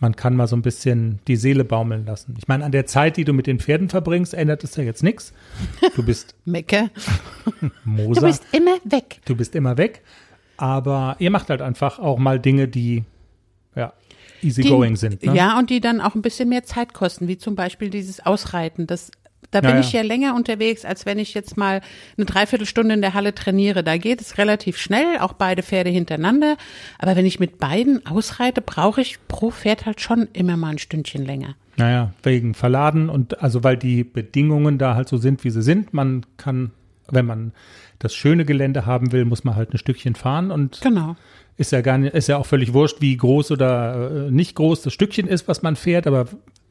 [0.00, 2.34] man kann mal so ein bisschen die Seele baumeln lassen.
[2.38, 5.02] Ich meine, an der Zeit, die du mit den Pferden verbringst, ändert es ja jetzt
[5.02, 5.32] nichts.
[5.94, 6.90] Du bist Mecke.
[7.84, 8.22] Moser.
[8.22, 9.20] Du bist immer weg.
[9.26, 10.02] Du bist immer weg.
[10.56, 13.04] Aber ihr macht halt einfach auch mal Dinge, die
[13.76, 13.92] ja
[14.42, 15.22] easygoing sind.
[15.22, 15.34] Ne?
[15.34, 18.86] Ja, und die dann auch ein bisschen mehr Zeit kosten, wie zum Beispiel dieses Ausreiten.
[18.86, 19.10] Das
[19.50, 19.80] da bin Ja, ja.
[19.80, 21.80] ich ja länger unterwegs, als wenn ich jetzt mal
[22.16, 23.82] eine Dreiviertelstunde in der Halle trainiere.
[23.82, 26.56] Da geht es relativ schnell, auch beide Pferde hintereinander.
[26.98, 30.78] Aber wenn ich mit beiden ausreite, brauche ich pro Pferd halt schon immer mal ein
[30.78, 31.54] Stündchen länger.
[31.76, 35.94] Naja, wegen Verladen und also weil die Bedingungen da halt so sind, wie sie sind.
[35.94, 36.70] Man kann,
[37.08, 37.52] wenn man
[37.98, 41.16] das schöne Gelände haben will, muss man halt ein Stückchen fahren und Genau.
[41.56, 44.82] ist ja gar nicht, ist ja auch völlig wurscht, wie groß oder äh, nicht groß
[44.82, 46.26] das Stückchen ist, was man fährt, aber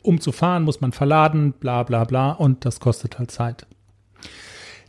[0.09, 3.67] um zu fahren, muss man verladen, bla bla bla und das kostet halt Zeit.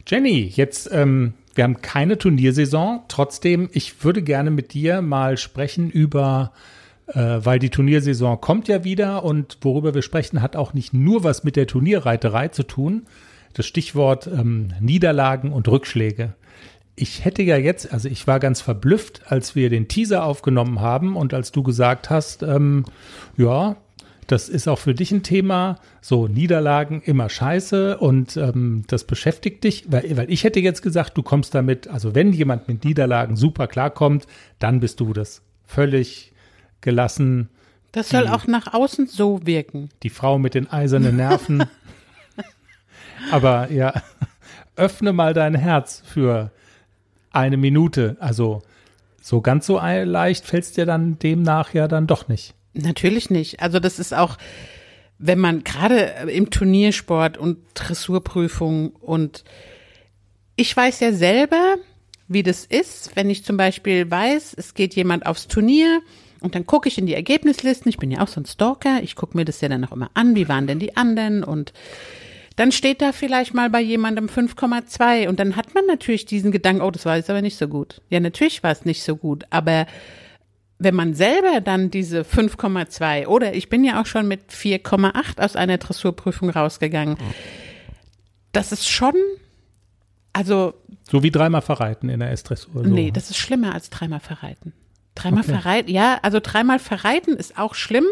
[0.07, 5.91] Jenny, jetzt, ähm, wir haben keine Turniersaison, trotzdem, ich würde gerne mit dir mal sprechen
[5.91, 6.53] über,
[7.09, 11.23] äh, weil die Turniersaison kommt ja wieder und worüber wir sprechen, hat auch nicht nur
[11.23, 13.03] was mit der Turnierreiterei zu tun.
[13.53, 16.33] Das Stichwort ähm, Niederlagen und Rückschläge.
[16.97, 21.15] Ich hätte ja jetzt, also ich war ganz verblüfft, als wir den Teaser aufgenommen haben
[21.15, 22.85] und als du gesagt hast, ähm,
[23.37, 23.77] ja,
[24.31, 29.65] das ist auch für dich ein Thema, so Niederlagen immer scheiße und ähm, das beschäftigt
[29.65, 33.37] dich, weil, weil ich hätte jetzt gesagt, du kommst damit, also wenn jemand mit Niederlagen
[33.37, 34.27] super klarkommt,
[34.59, 36.33] dann bist du das völlig
[36.81, 37.49] gelassen,
[37.93, 39.89] Das soll Die- auch nach außen so wirken.
[40.03, 41.65] die Frau mit den eisernen Nerven.
[43.31, 43.93] Aber ja,
[44.77, 46.51] öffne mal dein Herz für
[47.33, 48.17] eine Minute.
[48.21, 48.63] Also
[49.21, 52.55] so ganz so ei- leicht fällt es dir dann demnach ja dann doch nicht.
[52.73, 53.61] Natürlich nicht.
[53.61, 54.39] Also das ist auch,
[55.19, 59.45] wenn man gerade im Turniersport und Dressurprüfung und
[60.57, 61.77] ich weiß ja selber,
[62.29, 66.01] wie das ist, wenn ich zum Beispiel weiß, es geht jemand aufs Turnier
[66.41, 67.89] und dann gucke ich in die Ergebnislisten.
[67.89, 69.03] Ich bin ja auch so ein Stalker.
[69.03, 70.37] Ich gucke mir das ja dann auch immer an.
[70.37, 71.45] Wie waren denn die anderen?
[71.45, 71.73] Und
[72.57, 76.83] dann steht da vielleicht mal bei jemandem 5,2 und dann hat man natürlich diesen Gedanken,
[76.83, 78.01] oh, das war jetzt aber nicht so gut.
[78.11, 79.87] Ja, natürlich war es nicht so gut, aber
[80.81, 85.55] wenn man selber dann diese 5,2 oder ich bin ja auch schon mit 4,8 aus
[85.55, 87.17] einer Dressurprüfung rausgegangen,
[88.53, 89.15] das ist schon,
[90.33, 90.75] also
[91.09, 92.83] So wie dreimal verreiten in der S-Dressur.
[92.83, 92.89] So.
[92.91, 94.73] nee, das ist schlimmer als dreimal verreiten.
[95.15, 95.53] Dreimal Okay.
[95.53, 98.07] verreiten, ja, also dreimal verreiten ist auch schlimm,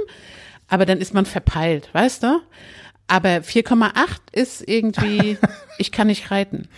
[0.68, 2.40] aber dann ist man verpeilt, weißt du?
[3.06, 5.38] Aber 4,8 ist irgendwie,
[5.78, 6.68] ich kann nicht reiten.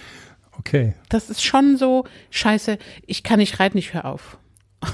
[0.56, 0.94] Okay.
[1.08, 4.38] Das ist schon so, scheiße, ich kann nicht reiten, ich höre auf.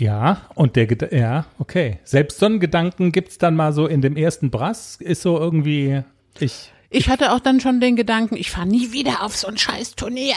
[0.00, 1.98] Ja, und der Geda ja, okay.
[2.04, 6.02] Selbst so einen Gedanken gibt's dann mal so in dem ersten Brass, ist so irgendwie,
[6.38, 9.58] ich, Ich hatte auch dann schon den Gedanken, ich fahre nie wieder auf so ein
[9.58, 10.36] scheiß Turnier.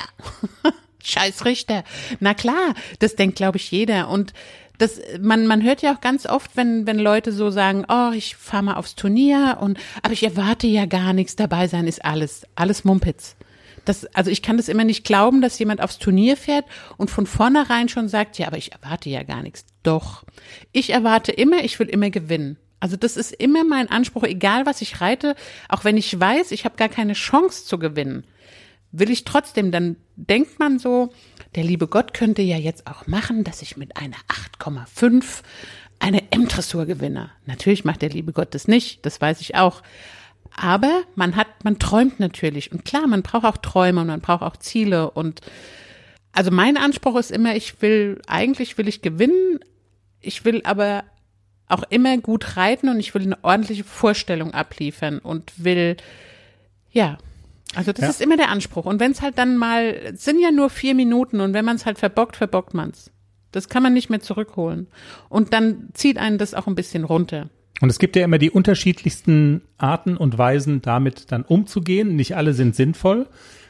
[1.04, 1.86] scheiß Richter.
[2.20, 4.10] Na klar, das denkt, glaube ich, jeder.
[4.10, 4.34] Und
[4.80, 8.36] das, man, man hört ja auch ganz oft, wenn, wenn Leute so sagen, oh, ich
[8.36, 12.46] fahre mal aufs Turnier und, aber ich erwarte ja gar nichts, dabei sein ist alles,
[12.56, 13.38] alles Mumpitz.
[13.86, 16.66] Das, also ich kann das immer nicht glauben, dass jemand aufs Turnier fährt
[16.98, 19.66] und von vornherein schon sagt, ja, aber ich erwarte ja gar nichts.
[19.84, 20.24] Doch.
[20.72, 22.58] Ich erwarte immer, ich will immer gewinnen.
[22.80, 25.36] Also das ist immer mein Anspruch, egal was ich reite,
[25.70, 28.26] auch wenn ich weiß, ich habe gar keine Chance zu gewinnen,
[28.92, 31.14] will ich trotzdem, dann denkt man so,
[31.56, 34.18] der liebe Gott könnte ja jetzt auch machen, dass ich mit einer
[34.60, 35.44] 8,5
[36.00, 37.32] eine M-Dressur gewinne.
[37.46, 39.82] Natürlich macht der liebe Gott das nicht, das weiß ich auch.
[40.56, 42.72] Aber man hat, man träumt natürlich.
[42.72, 45.10] Und klar, man braucht auch Träume und man braucht auch Ziele.
[45.12, 45.42] Und
[46.32, 49.60] also mein Anspruch ist immer, ich will, eigentlich will ich gewinnen.
[50.20, 51.04] Ich will aber
[51.68, 55.98] auch immer gut reiten und ich will eine ordentliche Vorstellung abliefern und will,
[56.92, 57.18] ja,
[57.76, 58.10] also das Ja.
[58.10, 58.86] ist immer der Anspruch.
[58.86, 61.78] Und wenn es halt dann mal, es sind ja nur vier Minuten und wenn man
[61.78, 63.10] es halt verbockt, verbockt man's.
[63.52, 64.88] Das kann man nicht mehr zurückholen.
[65.30, 67.50] Und dann zieht einen das auch ein bisschen runter.
[67.82, 72.16] Und es gibt ja immer die unterschiedlichsten Arten und Weisen, damit dann umzugehen.
[72.16, 73.28] Nicht alle sind sinnvoll.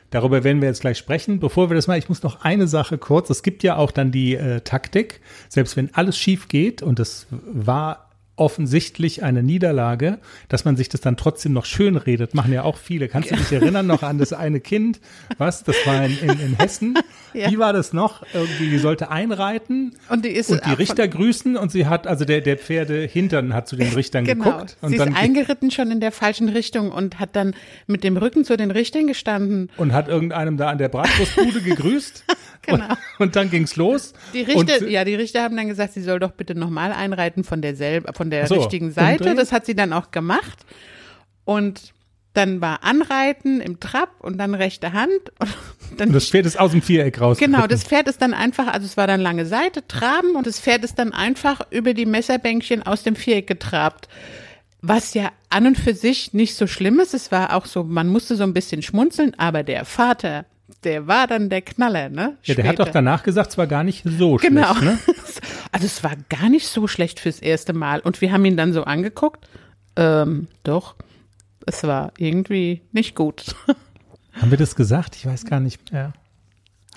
[0.10, 1.40] Darüber werden wir jetzt gleich sprechen.
[1.40, 3.32] Bevor wir das mal, ich muss noch eine Sache kurz.
[3.32, 7.26] Es gibt ja auch dann die äh, Taktik, selbst wenn alles schief geht und es
[7.32, 10.20] war offensichtlich eine Niederlage,
[10.50, 13.08] dass man sich das dann trotzdem noch schön redet, machen ja auch viele.
[13.08, 15.00] Kannst du dich erinnern noch an das eine Kind?
[15.38, 15.64] Was?
[15.64, 16.98] Das war in, in, in Hessen.
[17.34, 17.50] Ja.
[17.50, 18.24] Wie war das noch?
[18.34, 22.26] Irgendwie, die sollte einreiten und die, ist und die Richter grüßen und sie hat, also
[22.26, 24.44] der, der Pferde hintern hat zu den Richtern genau.
[24.44, 24.78] geguckt.
[24.82, 27.56] Und sie ist eingeritten schon in der falschen Richtung und hat dann
[27.88, 29.72] mit dem Rücken zu den Richtern gestanden.
[29.78, 32.24] Und hat irgendeinem da an der Bratwurstbude gegrüßt.
[32.62, 32.86] genau.
[32.86, 34.14] Und, und dann ging's los.
[34.34, 37.44] Die Richter, und, ja, die Richter haben dann gesagt, sie soll doch bitte nochmal einreiten
[37.44, 39.36] von derselben, von der so, richtigen Seite.
[39.36, 40.66] Das hat sie dann auch gemacht.
[41.46, 41.94] Und
[42.34, 45.12] dann war Anreiten im Trab und dann rechte Hand.
[45.40, 45.54] Und,
[45.98, 47.38] dann und das Pferd ist aus dem Viereck raus.
[47.38, 50.60] Genau, das Pferd ist dann einfach, also es war dann lange Seite, Traben und das
[50.60, 54.08] Pferd ist dann einfach über die Messerbänkchen aus dem Viereck getrabt.
[54.82, 57.14] Was ja an und für sich nicht so schlimm ist.
[57.14, 60.46] Es war auch so, man musste so ein bisschen schmunzeln, aber der Vater,
[60.84, 62.38] der war dann der Knaller, ne?
[62.44, 64.74] Ja, der hat doch danach gesagt, es war gar nicht so genau.
[64.76, 65.14] schlecht, ne?
[65.72, 68.00] Also es war gar nicht so schlecht fürs erste Mal.
[68.00, 69.48] Und wir haben ihn dann so angeguckt.
[69.96, 70.96] Ähm, doch
[71.66, 73.56] es war irgendwie nicht gut.
[74.34, 75.16] Haben wir das gesagt?
[75.16, 76.14] Ich weiß gar nicht mehr.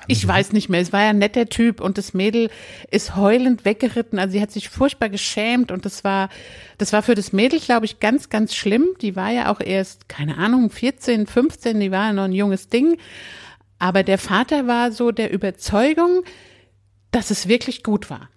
[0.08, 0.80] Ich weiß nicht mehr.
[0.80, 2.50] Es war ja ein netter Typ und das Mädel
[2.90, 4.18] ist heulend weggeritten.
[4.18, 6.28] Also sie hat sich furchtbar geschämt und das war,
[6.78, 8.86] das war für das Mädel, glaube ich, ganz, ganz schlimm.
[9.00, 12.68] Die war ja auch erst, keine Ahnung, 14, 15, die war ja noch ein junges
[12.68, 12.98] Ding.
[13.78, 16.22] Aber der Vater war so der Überzeugung,
[17.10, 18.28] dass es wirklich gut war.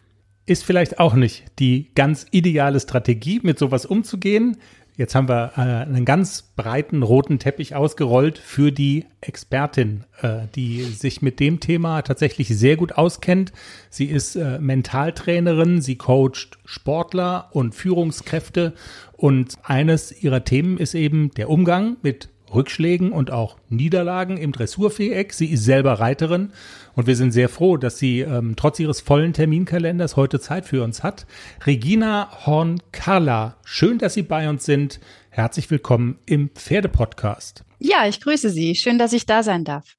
[0.50, 4.58] Ist vielleicht auch nicht die ganz ideale Strategie, mit sowas umzugehen.
[4.98, 10.82] Jetzt haben wir äh, einen ganz breiten roten Teppich ausgerollt für die Expertin, äh, die
[10.86, 13.54] sich mit dem Thema tatsächlich sehr gut auskennt.
[13.92, 18.74] Sie ist äh, Mentaltrainerin, sie coacht Sportler und Führungskräfte
[19.18, 25.34] und eines ihrer Themen ist eben der Umgang mit Rückschlägen und auch Niederlagen im Dressurviereck.
[25.34, 26.52] Sie ist selber Reiterin
[26.96, 30.84] und wir sind sehr froh, dass sie ähm, trotz ihres vollen Terminkalenders heute Zeit für
[30.84, 31.26] uns hat.
[31.66, 35.00] Regina Horn-Karla, schön, dass Sie bei uns sind.
[35.30, 37.64] Herzlich willkommen im Pferdepodcast.
[37.80, 38.76] Ja, ich grüße Sie.
[38.76, 39.96] Schön, dass ich da sein darf.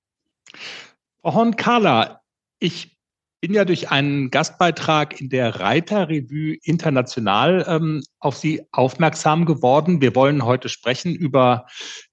[1.22, 2.20] Frau Horn-Karla,
[2.58, 2.99] ich
[3.40, 10.00] bin ja durch einen Gastbeitrag in der Reiterrevue International ähm, auf Sie aufmerksam geworden.
[10.02, 11.66] Wir wollen heute sprechen über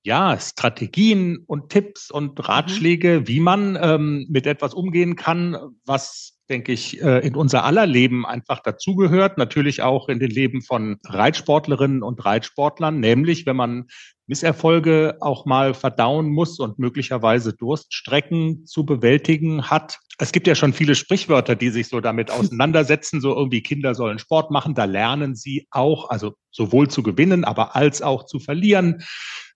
[0.03, 2.45] ja Strategien und Tipps und mhm.
[2.45, 7.85] Ratschläge, wie man ähm, mit etwas umgehen kann, was denke ich, äh, in unser aller
[7.85, 13.87] Leben einfach dazugehört, natürlich auch in den Leben von Reitsportlerinnen und Reitsportlern, nämlich wenn man
[14.27, 19.99] Misserfolge auch mal verdauen muss und möglicherweise Durststrecken zu bewältigen hat.
[20.19, 24.19] Es gibt ja schon viele Sprichwörter, die sich so damit auseinandersetzen, so irgendwie Kinder sollen
[24.19, 29.03] Sport machen, da lernen sie auch, also sowohl zu gewinnen, aber als auch zu verlieren.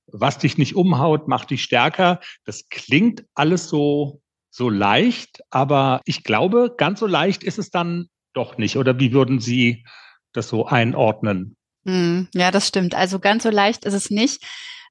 [0.08, 2.20] Was dich nicht umhaut, macht dich stärker.
[2.46, 8.08] Das klingt alles so, so leicht, aber ich glaube, ganz so leicht ist es dann
[8.34, 8.78] doch nicht.
[8.78, 9.86] Oder wie würden Sie
[10.34, 11.56] das so einordnen?
[11.86, 12.96] Hm, ja, das stimmt.
[12.96, 14.44] Also ganz so leicht ist es nicht.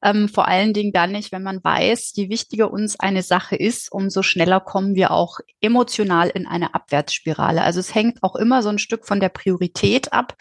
[0.02, 3.92] Ähm, vor allen Dingen dann nicht, wenn man weiß, je wichtiger uns eine Sache ist,
[3.92, 7.62] umso schneller kommen wir auch emotional in eine Abwärtsspirale.
[7.62, 10.36] Also es hängt auch immer so ein Stück von der Priorität ab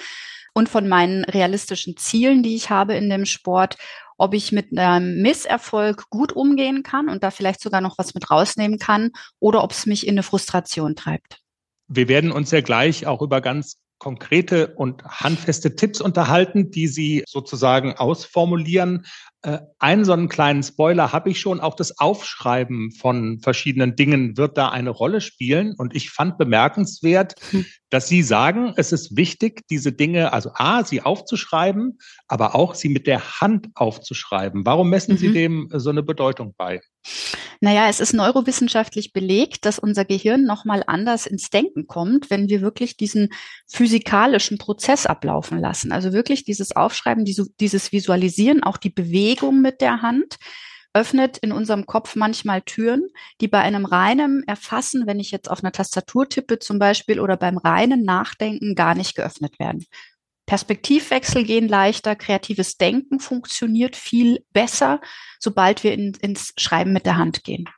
[0.54, 3.76] und von meinen realistischen Zielen, die ich habe in dem Sport,
[4.18, 8.32] ob ich mit einem Misserfolg gut umgehen kann und da vielleicht sogar noch was mit
[8.32, 11.40] rausnehmen kann oder ob es mich in eine Frustration treibt.
[11.88, 17.24] Wir werden uns ja gleich auch über ganz konkrete und handfeste Tipps unterhalten, die Sie
[17.28, 19.06] sozusagen ausformulieren.
[19.42, 21.60] Äh, einen so einen kleinen Spoiler habe ich schon.
[21.60, 25.76] Auch das Aufschreiben von verschiedenen Dingen wird da eine Rolle spielen.
[25.78, 27.66] Und ich fand bemerkenswert, hm.
[27.90, 32.90] dass Sie sagen, es ist wichtig, diese Dinge, also A, sie aufzuschreiben, aber auch sie
[32.90, 34.66] mit der Hand aufzuschreiben.
[34.66, 35.18] Warum messen mhm.
[35.18, 36.82] Sie dem so eine Bedeutung bei?
[37.62, 42.62] Naja, es ist neurowissenschaftlich belegt, dass unser Gehirn nochmal anders ins Denken kommt, wenn wir
[42.62, 43.30] wirklich diesen
[43.68, 45.92] physikalischen Prozess ablaufen lassen.
[45.92, 50.38] Also wirklich dieses Aufschreiben, dieses Visualisieren, auch die Bewegung mit der Hand
[50.94, 53.10] öffnet in unserem Kopf manchmal Türen,
[53.42, 57.38] die bei einem reinen Erfassen, wenn ich jetzt auf einer Tastatur tippe zum Beispiel oder
[57.38, 59.86] beim reinen Nachdenken gar nicht geöffnet werden.
[60.50, 65.00] Perspektivwechsel gehen leichter, kreatives Denken funktioniert viel besser,
[65.38, 67.70] sobald wir in, ins Schreiben mit der Hand gehen.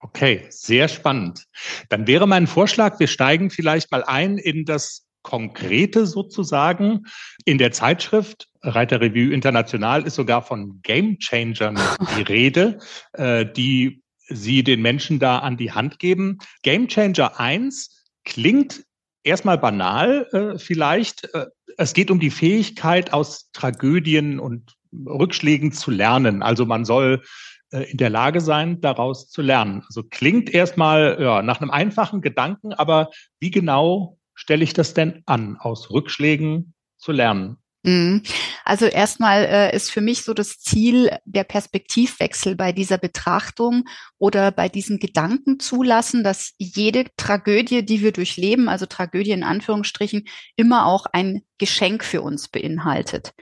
[0.00, 1.44] Okay, sehr spannend.
[1.88, 7.06] Dann wäre mein Vorschlag, wir steigen vielleicht mal ein in das Konkrete sozusagen.
[7.46, 11.80] In der Zeitschrift Reiter Revue International ist sogar von Game Changern
[12.18, 12.78] die Rede,
[13.14, 16.36] äh, die Sie den Menschen da an die Hand geben.
[16.62, 18.84] Game Changer 1 klingt
[19.28, 21.32] erstmal banal äh, vielleicht.
[21.34, 26.42] Äh, es geht um die Fähigkeit, aus Tragödien und Rückschlägen zu lernen.
[26.42, 27.22] Also man soll
[27.70, 29.82] äh, in der Lage sein, daraus zu lernen.
[29.86, 35.22] Also klingt erstmal ja, nach einem einfachen Gedanken, aber wie genau stelle ich das denn
[35.26, 37.58] an, aus Rückschlägen zu lernen?
[37.88, 38.22] Mhm.
[38.64, 44.50] Also erstmal äh, ist für mich so das Ziel der Perspektivwechsel bei dieser Betrachtung oder
[44.50, 50.84] bei diesem Gedanken zulassen, dass jede Tragödie, die wir durchleben, also Tragödie in Anführungsstrichen, immer
[50.86, 53.32] auch ein Geschenk für uns beinhaltet.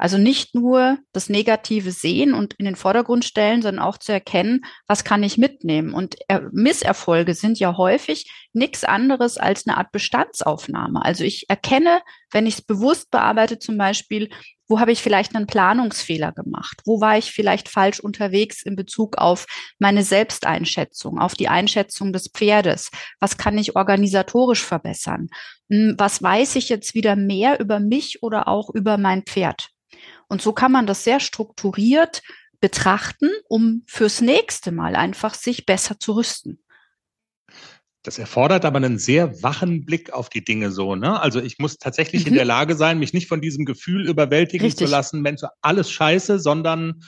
[0.00, 4.64] Also nicht nur das Negative sehen und in den Vordergrund stellen, sondern auch zu erkennen,
[4.86, 5.92] was kann ich mitnehmen.
[5.92, 6.14] Und
[6.52, 11.04] Misserfolge sind ja häufig nichts anderes als eine Art Bestandsaufnahme.
[11.04, 14.28] Also ich erkenne, wenn ich es bewusst bearbeite, zum Beispiel,
[14.68, 16.82] wo habe ich vielleicht einen Planungsfehler gemacht?
[16.84, 19.46] Wo war ich vielleicht falsch unterwegs in Bezug auf
[19.78, 22.90] meine Selbsteinschätzung, auf die Einschätzung des Pferdes?
[23.18, 25.28] Was kann ich organisatorisch verbessern?
[25.70, 29.70] Hm, was weiß ich jetzt wieder mehr über mich oder auch über mein Pferd?
[30.28, 32.22] Und so kann man das sehr strukturiert
[32.60, 36.62] betrachten, um fürs nächste Mal einfach sich besser zu rüsten.
[38.08, 41.20] Das erfordert aber einen sehr wachen Blick auf die Dinge so, ne?
[41.20, 42.28] Also ich muss tatsächlich mhm.
[42.28, 44.86] in der Lage sein, mich nicht von diesem Gefühl überwältigen Richtig.
[44.86, 47.02] zu lassen, Mensch, alles scheiße, sondern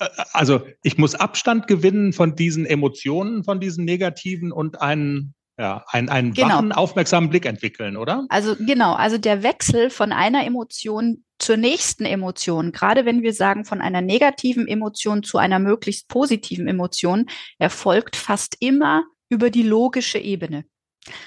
[0.00, 5.84] äh, also ich muss Abstand gewinnen von diesen Emotionen, von diesen negativen und einen ja,
[5.86, 6.56] ein, einen genau.
[6.56, 8.26] wachen, aufmerksamen Blick entwickeln, oder?
[8.28, 13.64] Also genau, also der Wechsel von einer Emotion zur nächsten Emotion, gerade wenn wir sagen
[13.64, 17.26] von einer negativen Emotion zu einer möglichst positiven Emotion,
[17.60, 20.64] erfolgt fast immer über die logische Ebene.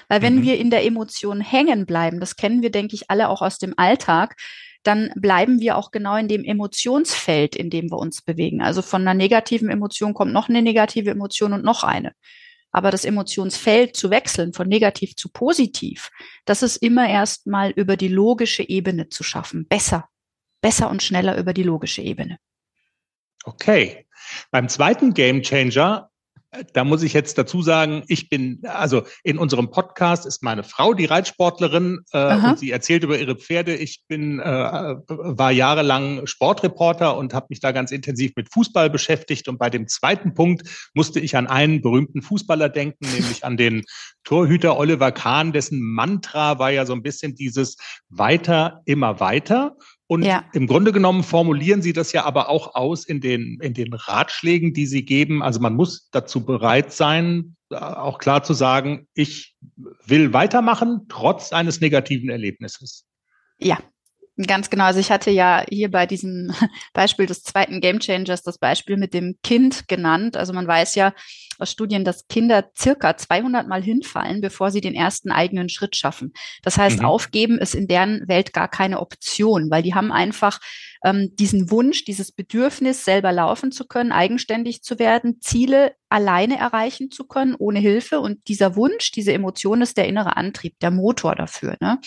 [0.08, 0.42] Weil wenn mhm.
[0.42, 3.74] wir in der Emotion hängen bleiben, das kennen wir, denke ich, alle auch aus dem
[3.76, 4.36] Alltag,
[4.84, 8.62] dann bleiben wir auch genau in dem Emotionsfeld, in dem wir uns bewegen.
[8.62, 12.12] Also von einer negativen Emotion kommt noch eine negative Emotion und noch eine.
[12.70, 16.10] Aber das Emotionsfeld zu wechseln von negativ zu positiv,
[16.44, 19.66] das ist immer erst mal über die logische Ebene zu schaffen.
[19.66, 20.08] Besser,
[20.60, 22.38] besser und schneller über die logische Ebene.
[23.44, 24.06] Okay.
[24.50, 26.10] Beim zweiten Game Changer
[26.72, 30.94] da muss ich jetzt dazu sagen, ich bin, also in unserem Podcast ist meine Frau
[30.94, 33.74] die Reitsportlerin äh, und sie erzählt über ihre Pferde.
[33.74, 34.44] Ich bin, äh,
[35.08, 39.48] war jahrelang Sportreporter und habe mich da ganz intensiv mit Fußball beschäftigt.
[39.48, 43.84] Und bei dem zweiten Punkt musste ich an einen berühmten Fußballer denken, nämlich an den
[44.24, 47.76] Torhüter Oliver Kahn, dessen Mantra war ja so ein bisschen dieses
[48.08, 49.76] weiter, immer weiter.
[50.08, 50.44] Und ja.
[50.52, 54.72] im Grunde genommen formulieren Sie das ja aber auch aus in den, in den Ratschlägen,
[54.72, 55.42] die Sie geben.
[55.42, 59.56] Also man muss dazu bereit sein, äh, auch klar zu sagen, ich
[60.06, 63.04] will weitermachen, trotz eines negativen Erlebnisses.
[63.58, 63.78] Ja,
[64.46, 64.84] Ganz genau.
[64.84, 66.52] Also ich hatte ja hier bei diesem
[66.92, 70.36] Beispiel des zweiten Game Changers das Beispiel mit dem Kind genannt.
[70.36, 71.14] Also man weiß ja
[71.58, 76.32] aus Studien, dass Kinder circa 200 Mal hinfallen, bevor sie den ersten eigenen Schritt schaffen.
[76.62, 77.04] Das heißt, mhm.
[77.06, 80.60] aufgeben ist in deren Welt gar keine Option, weil die haben einfach
[81.04, 87.10] ähm, diesen Wunsch, dieses Bedürfnis, selber laufen zu können, eigenständig zu werden, Ziele alleine erreichen
[87.10, 88.20] zu können, ohne Hilfe.
[88.20, 91.76] Und dieser Wunsch, diese Emotion ist der innere Antrieb, der Motor dafür.
[91.80, 91.98] Ne?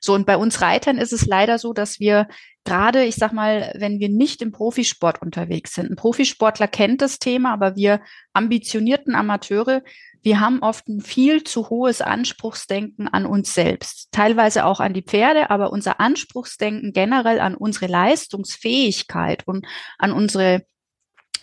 [0.00, 2.28] So, und bei uns Reitern ist es leider so, dass wir
[2.64, 5.90] gerade, ich sag mal, wenn wir nicht im Profisport unterwegs sind.
[5.90, 8.00] Ein Profisportler kennt das Thema, aber wir
[8.34, 9.82] ambitionierten Amateure,
[10.22, 15.02] wir haben oft ein viel zu hohes Anspruchsdenken an uns selbst, teilweise auch an die
[15.02, 19.66] Pferde, aber unser Anspruchsdenken generell an unsere Leistungsfähigkeit und
[19.98, 20.64] an unsere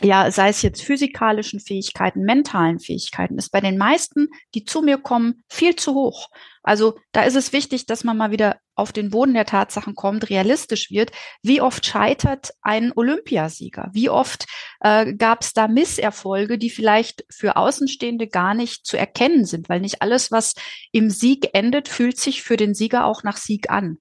[0.02, 4.98] ja, sei es jetzt physikalischen Fähigkeiten, mentalen Fähigkeiten, ist bei den meisten, die zu mir
[4.98, 6.30] kommen, viel zu hoch.
[6.64, 10.30] Also da ist es wichtig, dass man mal wieder auf den Boden der Tatsachen kommt,
[10.30, 11.12] realistisch wird.
[11.42, 13.90] Wie oft scheitert ein Olympiasieger?
[13.94, 14.48] Wie oft
[14.82, 19.70] äh, gab es da Misserfolge, die vielleicht für Außenstehende gar nicht zu erkennen sind?
[19.70, 20.56] Weil nicht alles, was
[20.92, 24.00] im Sieg endet, fühlt sich für den Sieger auch nach Sieg an.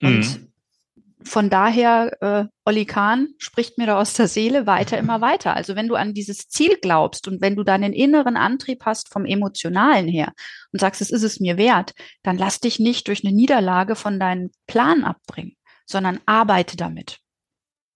[0.00, 0.53] Und mhm
[1.24, 5.54] von daher, äh, Olli Kahn spricht mir da aus der Seele weiter, immer weiter.
[5.56, 9.12] Also wenn du an dieses Ziel glaubst und wenn du dann den inneren Antrieb hast
[9.12, 10.32] vom Emotionalen her
[10.72, 14.20] und sagst, es ist es mir wert, dann lass dich nicht durch eine Niederlage von
[14.20, 15.56] deinem Plan abbringen,
[15.86, 17.20] sondern arbeite damit.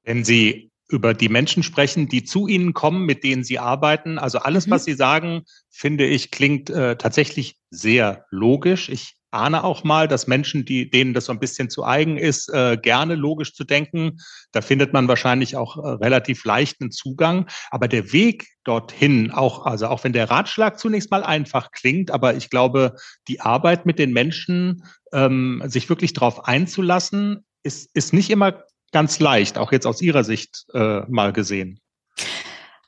[0.03, 4.19] Wenn Sie über die Menschen sprechen, die zu Ihnen kommen, mit denen Sie arbeiten.
[4.19, 4.71] Also alles, mhm.
[4.71, 8.89] was Sie sagen, finde ich, klingt äh, tatsächlich sehr logisch.
[8.89, 12.49] Ich ahne auch mal, dass Menschen, die, denen das so ein bisschen zu eigen ist,
[12.49, 14.19] äh, gerne logisch zu denken,
[14.53, 17.47] da findet man wahrscheinlich auch äh, relativ leichten Zugang.
[17.71, 22.35] Aber der Weg dorthin, auch, also auch wenn der Ratschlag zunächst mal einfach klingt, aber
[22.35, 22.95] ich glaube,
[23.29, 28.63] die Arbeit mit den Menschen, ähm, sich wirklich darauf einzulassen, ist, ist nicht immer
[28.93, 31.81] ganz leicht, auch jetzt aus Ihrer Sicht äh, mal gesehen.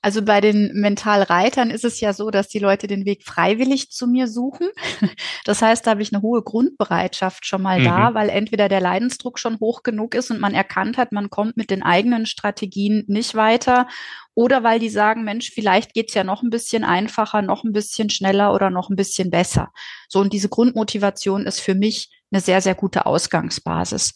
[0.02, 4.06] Also bei den Mentalreitern ist es ja so, dass die Leute den Weg freiwillig zu
[4.06, 4.68] mir suchen.
[5.44, 7.84] Das heißt, da habe ich eine hohe Grundbereitschaft schon mal mhm.
[7.84, 11.56] da, weil entweder der Leidensdruck schon hoch genug ist und man erkannt hat, man kommt
[11.56, 13.88] mit den eigenen Strategien nicht weiter.
[14.34, 18.10] Oder weil die sagen, Mensch, vielleicht geht's ja noch ein bisschen einfacher, noch ein bisschen
[18.10, 19.72] schneller oder noch ein bisschen besser.
[20.08, 24.14] So, und diese Grundmotivation ist für mich eine sehr, sehr gute Ausgangsbasis.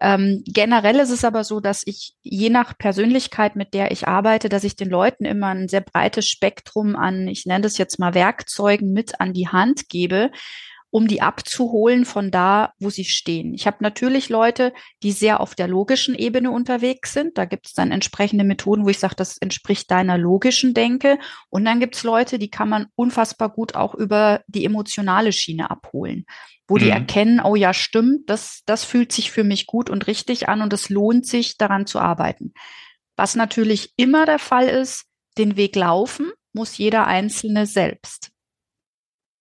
[0.00, 4.48] Ähm, generell ist es aber so, dass ich je nach Persönlichkeit, mit der ich arbeite,
[4.48, 8.14] dass ich den Leuten immer ein sehr breites Spektrum an, ich nenne das jetzt mal
[8.14, 10.30] Werkzeugen mit an die Hand gebe,
[10.90, 13.54] um die abzuholen von da, wo sie stehen.
[13.54, 14.72] Ich habe natürlich Leute,
[15.02, 17.38] die sehr auf der logischen Ebene unterwegs sind.
[17.38, 21.18] Da gibt es dann entsprechende Methoden, wo ich sage, das entspricht deiner logischen Denke.
[21.48, 25.70] Und dann gibt es Leute, die kann man unfassbar gut auch über die emotionale Schiene
[25.70, 26.24] abholen
[26.70, 26.78] wo mhm.
[26.78, 30.62] die erkennen, oh ja, stimmt, das, das fühlt sich für mich gut und richtig an
[30.62, 32.54] und es lohnt sich, daran zu arbeiten.
[33.16, 38.30] Was natürlich immer der Fall ist, den Weg laufen muss jeder Einzelne selbst.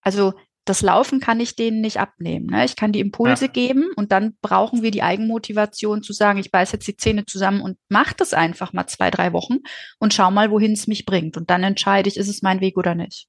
[0.01, 0.33] Also
[0.69, 2.45] das Laufen kann ich denen nicht abnehmen.
[2.45, 2.63] Ne?
[2.63, 3.51] Ich kann die Impulse ja.
[3.51, 7.61] geben und dann brauchen wir die Eigenmotivation zu sagen, ich beiß jetzt die Zähne zusammen
[7.61, 9.57] und mach das einfach mal zwei, drei Wochen
[9.97, 11.37] und schau mal, wohin es mich bringt.
[11.37, 13.27] Und dann entscheide ich, ist es mein Weg oder nicht.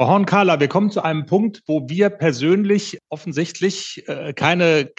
[0.00, 4.90] Frau Horn-Kahler, wir kommen zu einem Punkt, wo wir persönlich offensichtlich äh, keine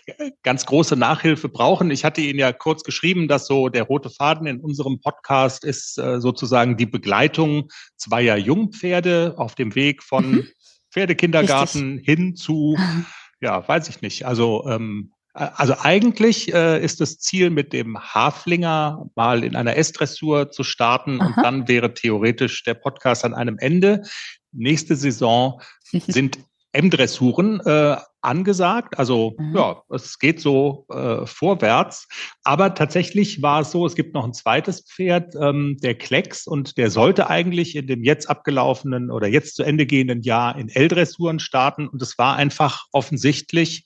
[0.43, 1.89] ganz große Nachhilfe brauchen.
[1.89, 5.97] Ich hatte Ihnen ja kurz geschrieben, dass so der rote Faden in unserem Podcast ist
[5.97, 10.47] äh, sozusagen die Begleitung zweier Jungpferde auf dem Weg von mhm.
[10.91, 12.05] Pferdekindergarten Richtig.
[12.05, 12.77] hin zu,
[13.41, 14.27] ja, weiß ich nicht.
[14.27, 20.51] Also ähm, also eigentlich äh, ist das Ziel, mit dem Haflinger mal in einer S-Dressur
[20.51, 21.27] zu starten Aha.
[21.27, 24.03] und dann wäre theoretisch der Podcast an einem Ende
[24.51, 25.61] nächste Saison
[25.91, 26.39] sind
[26.73, 28.97] M-Dressuren äh, angesagt.
[28.97, 29.55] Also mhm.
[29.55, 32.07] ja, es geht so äh, vorwärts.
[32.43, 36.77] Aber tatsächlich war es so, es gibt noch ein zweites Pferd, ähm, der Klecks, und
[36.77, 41.39] der sollte eigentlich in dem jetzt abgelaufenen oder jetzt zu Ende gehenden Jahr in L-Dressuren
[41.39, 41.87] starten.
[41.87, 43.83] Und es war einfach offensichtlich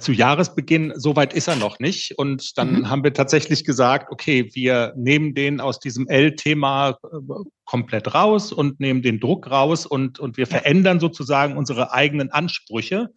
[0.00, 2.18] zu Jahresbeginn, soweit ist er noch nicht.
[2.18, 2.90] Und dann mhm.
[2.90, 7.16] haben wir tatsächlich gesagt, okay, wir nehmen den aus diesem L-Thema äh,
[7.64, 13.10] komplett raus und nehmen den Druck raus und, und wir verändern sozusagen unsere eigenen Ansprüche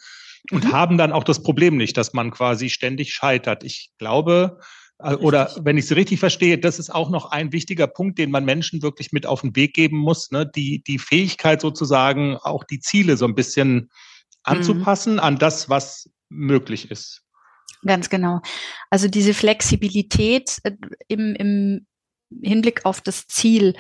[0.52, 0.72] und mhm.
[0.72, 3.64] haben dann auch das Problem nicht, dass man quasi ständig scheitert.
[3.64, 4.60] Ich glaube,
[5.00, 8.30] äh, oder wenn ich es richtig verstehe, das ist auch noch ein wichtiger Punkt, den
[8.30, 10.46] man Menschen wirklich mit auf den Weg geben muss, ne?
[10.46, 13.90] die, die Fähigkeit sozusagen auch die Ziele so ein bisschen.
[14.48, 15.20] Anzupassen mhm.
[15.20, 17.24] an das, was möglich ist.
[17.86, 18.42] Ganz genau.
[18.90, 20.72] Also diese Flexibilität äh,
[21.08, 21.86] im, im
[22.42, 23.76] Hinblick auf das Ziel,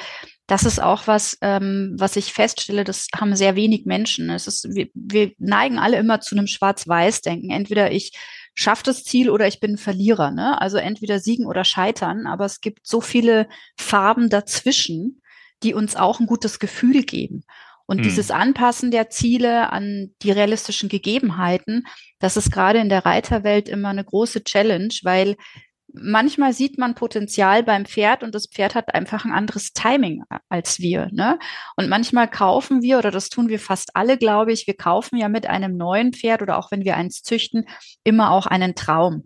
[0.45, 4.30] das ist auch was, ähm, was ich feststelle, das haben sehr wenig Menschen.
[4.30, 7.49] Es ist, wir, wir neigen alle immer zu einem Schwarz-Weiß-Denken.
[7.49, 8.13] Entweder ich
[8.53, 10.32] schaffe das Ziel oder ich bin ein Verlierer.
[10.32, 10.59] Ne?
[10.61, 12.28] Also entweder siegen oder scheitern.
[12.28, 15.22] Aber es gibt so viele Farben dazwischen,
[15.63, 17.43] die uns auch ein gutes Gefühl geben.
[17.88, 18.04] Und mhm.
[18.04, 21.88] dieses Anpassen der Ziele an die realistischen Gegebenheiten,
[22.20, 25.36] das ist gerade in der Reiterwelt immer eine große Challenge, weil
[25.94, 30.80] manchmal sieht man Potenzial beim Pferd und das Pferd hat einfach ein anderes Timing als
[30.80, 31.10] wir.
[31.12, 31.40] Ne?
[31.76, 35.30] Und manchmal kaufen wir, oder das tun wir fast alle, glaube ich, wir kaufen ja
[35.30, 37.68] mit einem neuen Pferd oder auch wenn wir eins züchten,
[38.04, 39.24] immer auch einen Traum.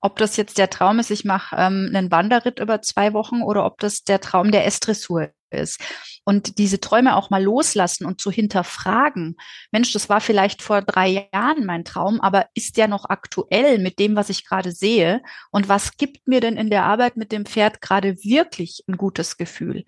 [0.00, 3.66] Ob das jetzt der Traum ist, ich mache ähm, einen Wanderritt über zwei Wochen oder
[3.66, 5.80] ob das der Traum der Estressur ist.
[6.24, 9.36] Und diese Träume auch mal loslassen und zu hinterfragen.
[9.70, 13.98] Mensch, das war vielleicht vor drei Jahren mein Traum, aber ist der noch aktuell mit
[13.98, 15.22] dem, was ich gerade sehe?
[15.50, 19.36] Und was gibt mir denn in der Arbeit mit dem Pferd gerade wirklich ein gutes
[19.36, 19.84] Gefühl?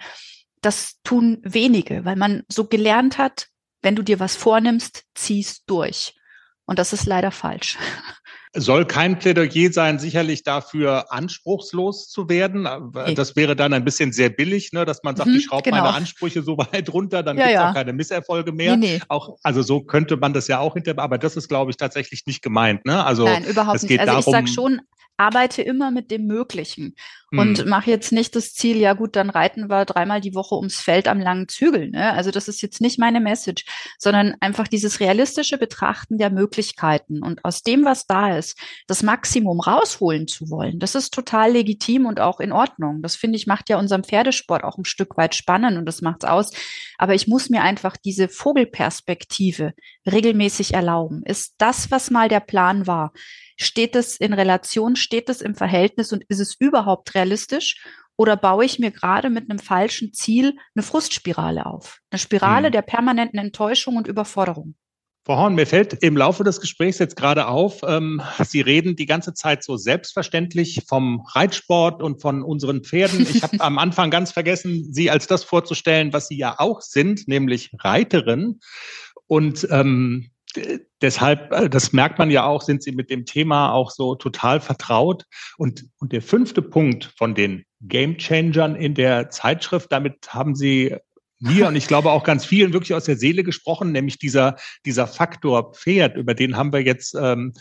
[0.60, 3.48] Das tun wenige, weil man so gelernt hat,
[3.82, 6.14] wenn du dir was vornimmst, ziehst durch.
[6.64, 7.78] Und das ist leider falsch.
[8.54, 12.68] Soll kein Plädoyer sein, sicherlich dafür anspruchslos zu werden.
[13.14, 15.82] Das wäre dann ein bisschen sehr billig, ne, dass man sagt, mhm, ich schraube genau.
[15.82, 17.70] meine Ansprüche so weit runter, dann ja, gibt es ja.
[17.70, 18.76] auch keine Misserfolge mehr.
[18.76, 19.02] Nee, nee.
[19.08, 22.26] Auch, also so könnte man das ja auch hinter, aber das ist, glaube ich, tatsächlich
[22.26, 22.84] nicht gemeint.
[22.84, 23.02] Ne?
[23.04, 23.98] Also Nein, überhaupt nicht.
[23.98, 24.80] Also darum, ich sage schon,
[25.16, 26.94] arbeite immer mit dem Möglichen
[27.32, 27.68] und hm.
[27.68, 31.08] mache jetzt nicht das Ziel, ja gut, dann reiten wir dreimal die Woche ums Feld
[31.08, 31.90] am langen Zügel.
[31.90, 32.12] Ne?
[32.12, 33.64] Also das ist jetzt nicht meine Message,
[33.98, 39.60] sondern einfach dieses realistische Betrachten der Möglichkeiten und aus dem, was da ist, das Maximum
[39.60, 40.78] rausholen zu wollen.
[40.78, 43.02] Das ist total legitim und auch in Ordnung.
[43.02, 46.24] Das finde ich macht ja unseren Pferdesport auch ein Stück weit spannend und das macht's
[46.24, 46.52] aus.
[46.98, 49.72] Aber ich muss mir einfach diese Vogelperspektive
[50.10, 51.22] regelmäßig erlauben.
[51.24, 53.12] Ist das, was mal der Plan war?
[53.56, 57.21] Steht es in Relation, steht es im Verhältnis und ist es überhaupt realistisch?
[58.16, 61.98] Oder baue ich mir gerade mit einem falschen Ziel eine Frustspirale auf?
[62.10, 62.72] Eine Spirale mhm.
[62.72, 64.74] der permanenten Enttäuschung und Überforderung.
[65.24, 69.06] Frau Horn, mir fällt im Laufe des Gesprächs jetzt gerade auf, ähm, Sie reden die
[69.06, 73.24] ganze Zeit so selbstverständlich vom Reitsport und von unseren Pferden.
[73.30, 77.28] Ich habe am Anfang ganz vergessen, Sie als das vorzustellen, was Sie ja auch sind,
[77.28, 78.58] nämlich Reiterin.
[79.28, 80.32] Und ähm,
[81.02, 84.60] deshalb, äh, das merkt man ja auch, sind Sie mit dem Thema auch so total
[84.60, 85.24] vertraut.
[85.58, 90.96] Und, und der fünfte Punkt von den Game Changern in der Zeitschrift, damit haben Sie
[91.40, 95.08] mir und ich glaube auch ganz vielen wirklich aus der Seele gesprochen, nämlich dieser, dieser
[95.08, 97.52] Faktor Pferd, über den haben wir jetzt ähm,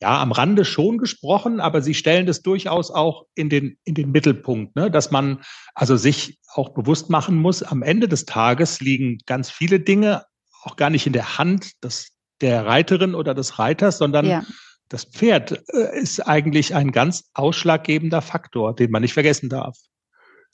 [0.00, 4.10] ja am Rande schon gesprochen, aber Sie stellen das durchaus auch in den, in den
[4.10, 4.90] Mittelpunkt, ne?
[4.90, 5.42] dass man
[5.74, 10.24] also sich auch bewusst machen muss, am Ende des Tages liegen ganz viele Dinge
[10.62, 14.44] auch gar nicht in der Hand des, der Reiterin oder des Reiters, sondern ja.
[14.88, 19.76] das Pferd äh, ist eigentlich ein ganz ausschlaggebender Faktor, den man nicht vergessen darf.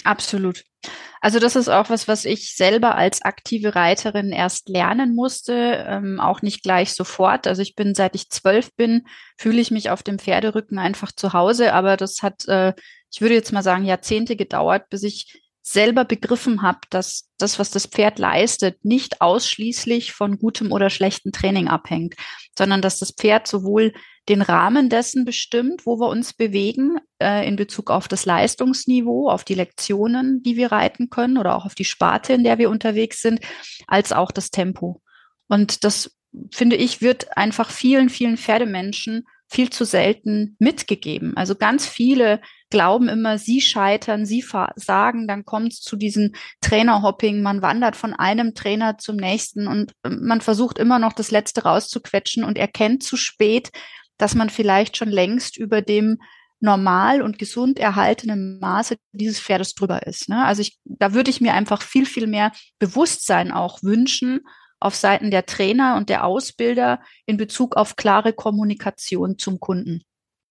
[0.04, 0.64] Absolut.
[1.20, 6.18] Also das ist auch was, was ich selber als aktive Reiterin erst lernen musste, ähm,
[6.18, 7.46] auch nicht gleich sofort.
[7.46, 9.06] Also ich bin, seit ich zwölf bin,
[9.38, 12.74] fühle ich mich auf dem Pferderücken einfach zu Hause, aber das hat, äh,
[13.12, 17.70] ich würde jetzt mal sagen, Jahrzehnte gedauert, bis ich selber begriffen habe, dass das, was
[17.70, 22.14] das Pferd leistet, nicht ausschließlich von gutem oder schlechten Training abhängt,
[22.58, 23.92] sondern dass das Pferd sowohl
[24.28, 29.44] den Rahmen dessen bestimmt, wo wir uns bewegen, äh, in Bezug auf das Leistungsniveau, auf
[29.44, 33.20] die Lektionen, die wir reiten können oder auch auf die Sparte, in der wir unterwegs
[33.20, 33.40] sind,
[33.86, 35.00] als auch das Tempo.
[35.48, 36.16] Und das,
[36.52, 41.36] finde ich, wird einfach vielen, vielen Pferdemenschen viel zu selten mitgegeben.
[41.36, 42.40] Also ganz viele
[42.70, 44.42] glauben immer, sie scheitern, sie
[44.76, 46.32] sagen, dann kommt es zu diesem
[46.62, 51.30] Trainerhopping, man wandert von einem Trainer zum nächsten und ähm, man versucht immer noch das
[51.30, 53.70] Letzte rauszuquetschen und erkennt zu spät,
[54.16, 56.18] dass man vielleicht schon längst über dem
[56.60, 60.28] normal und gesund erhaltenen Maße dieses Pferdes drüber ist.
[60.28, 60.44] Ne?
[60.44, 64.40] Also ich, da würde ich mir einfach viel, viel mehr Bewusstsein auch wünschen
[64.84, 70.02] auf Seiten der Trainer und der Ausbilder in Bezug auf klare Kommunikation zum Kunden.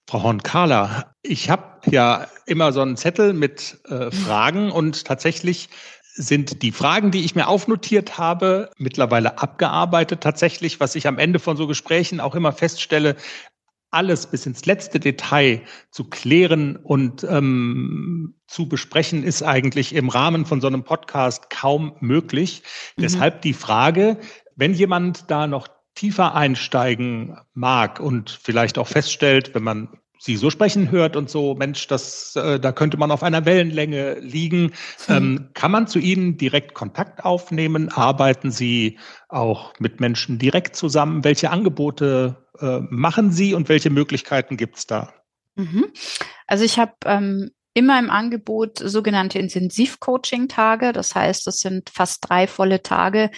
[0.10, 5.70] Frau Horn-Kahler, ich habe ja immer so einen Zettel mit äh, Fragen und tatsächlich
[6.14, 11.40] sind die Fragen, die ich mir aufnotiert habe, mittlerweile abgearbeitet tatsächlich, was ich am Ende
[11.40, 13.16] von so Gesprächen auch immer feststelle,
[13.92, 15.62] alles bis ins letzte Detail
[15.92, 21.96] zu klären und ähm, zu besprechen, ist eigentlich im Rahmen von so einem Podcast kaum
[22.00, 22.64] möglich.
[22.96, 23.02] Mhm.
[23.04, 24.18] Deshalb die Frage,
[24.56, 29.90] wenn jemand da noch tiefer einsteigen mag und vielleicht auch feststellt, wenn man
[30.24, 34.20] Sie so sprechen hört und so, Mensch, das, äh, da könnte man auf einer Wellenlänge
[34.20, 34.74] liegen.
[35.08, 35.18] Hm.
[35.18, 37.90] Ähm, kann man zu Ihnen direkt Kontakt aufnehmen?
[37.90, 39.00] Arbeiten Sie
[39.30, 41.24] auch mit Menschen direkt zusammen?
[41.24, 45.12] Welche Angebote äh, machen Sie und welche Möglichkeiten gibt es da?
[45.56, 45.88] Mhm.
[46.46, 50.94] Also ich habe ähm, immer im Angebot sogenannte Intensivcoaching-Tage.
[50.94, 53.32] Das heißt, das sind fast drei volle Tage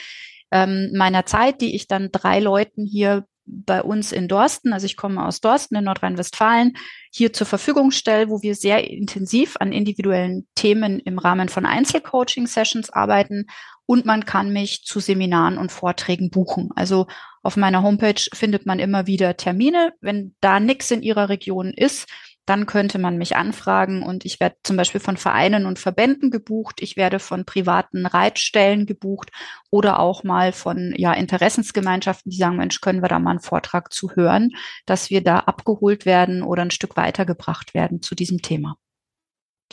[0.52, 4.96] ähm, meiner Zeit, die ich dann drei Leuten hier bei uns in Dorsten, also ich
[4.96, 6.78] komme aus Dorsten in Nordrhein-Westfalen,
[7.12, 12.90] hier zur Verfügung stelle, wo wir sehr intensiv an individuellen Themen im Rahmen von Einzelcoaching-Sessions
[12.90, 13.48] arbeiten
[13.86, 16.70] und man kann mich zu Seminaren und Vorträgen buchen.
[16.76, 17.08] Also
[17.42, 19.94] auf meiner Homepage findet man immer wieder Termine.
[20.00, 22.08] Wenn da nichts in Ihrer Region ist,
[22.46, 26.82] dann könnte man mich anfragen und ich werde zum Beispiel von Vereinen und Verbänden gebucht,
[26.82, 29.32] ich werde von privaten Reitstellen gebucht
[29.70, 33.94] oder auch mal von ja, Interessensgemeinschaften, die sagen, Mensch, können wir da mal einen Vortrag
[33.94, 34.52] zu hören,
[34.86, 38.78] dass wir da abgeholt werden oder ein Stück weitergebracht werden zu diesem Thema.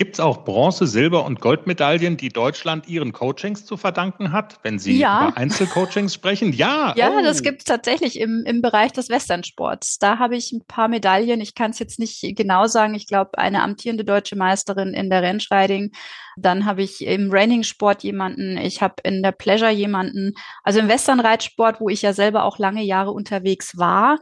[0.01, 4.79] Gibt es auch Bronze-, Silber- und Goldmedaillen, die Deutschland ihren Coachings zu verdanken hat, wenn
[4.79, 5.29] Sie ja.
[5.29, 6.55] über Einzelcoachings sprechen?
[6.55, 6.95] Ja.
[6.97, 7.23] Ja, oh.
[7.23, 9.99] das gibt es tatsächlich im, im Bereich des Westernsports.
[9.99, 11.43] Da habe ich ein paar Medaillen.
[11.43, 12.95] Ich kann es jetzt nicht genau sagen.
[12.95, 15.93] Ich glaube, eine amtierende deutsche Meisterin in der Rennschreiding.
[16.39, 18.57] Dann habe ich im Raining-Sport jemanden.
[18.57, 20.33] Ich habe in der Pleasure jemanden.
[20.65, 24.19] Also im Westernreitsport, wo ich ja selber auch lange Jahre unterwegs war,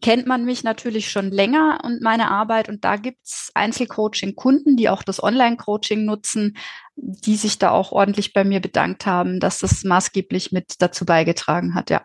[0.00, 2.68] kennt man mich natürlich schon länger und meine Arbeit.
[2.68, 6.56] Und da gibt's Einzelcoaching-Kunden, die auch das Online-Coaching nutzen,
[6.96, 11.74] die sich da auch ordentlich bei mir bedankt haben, dass das maßgeblich mit dazu beigetragen
[11.74, 12.02] hat, ja.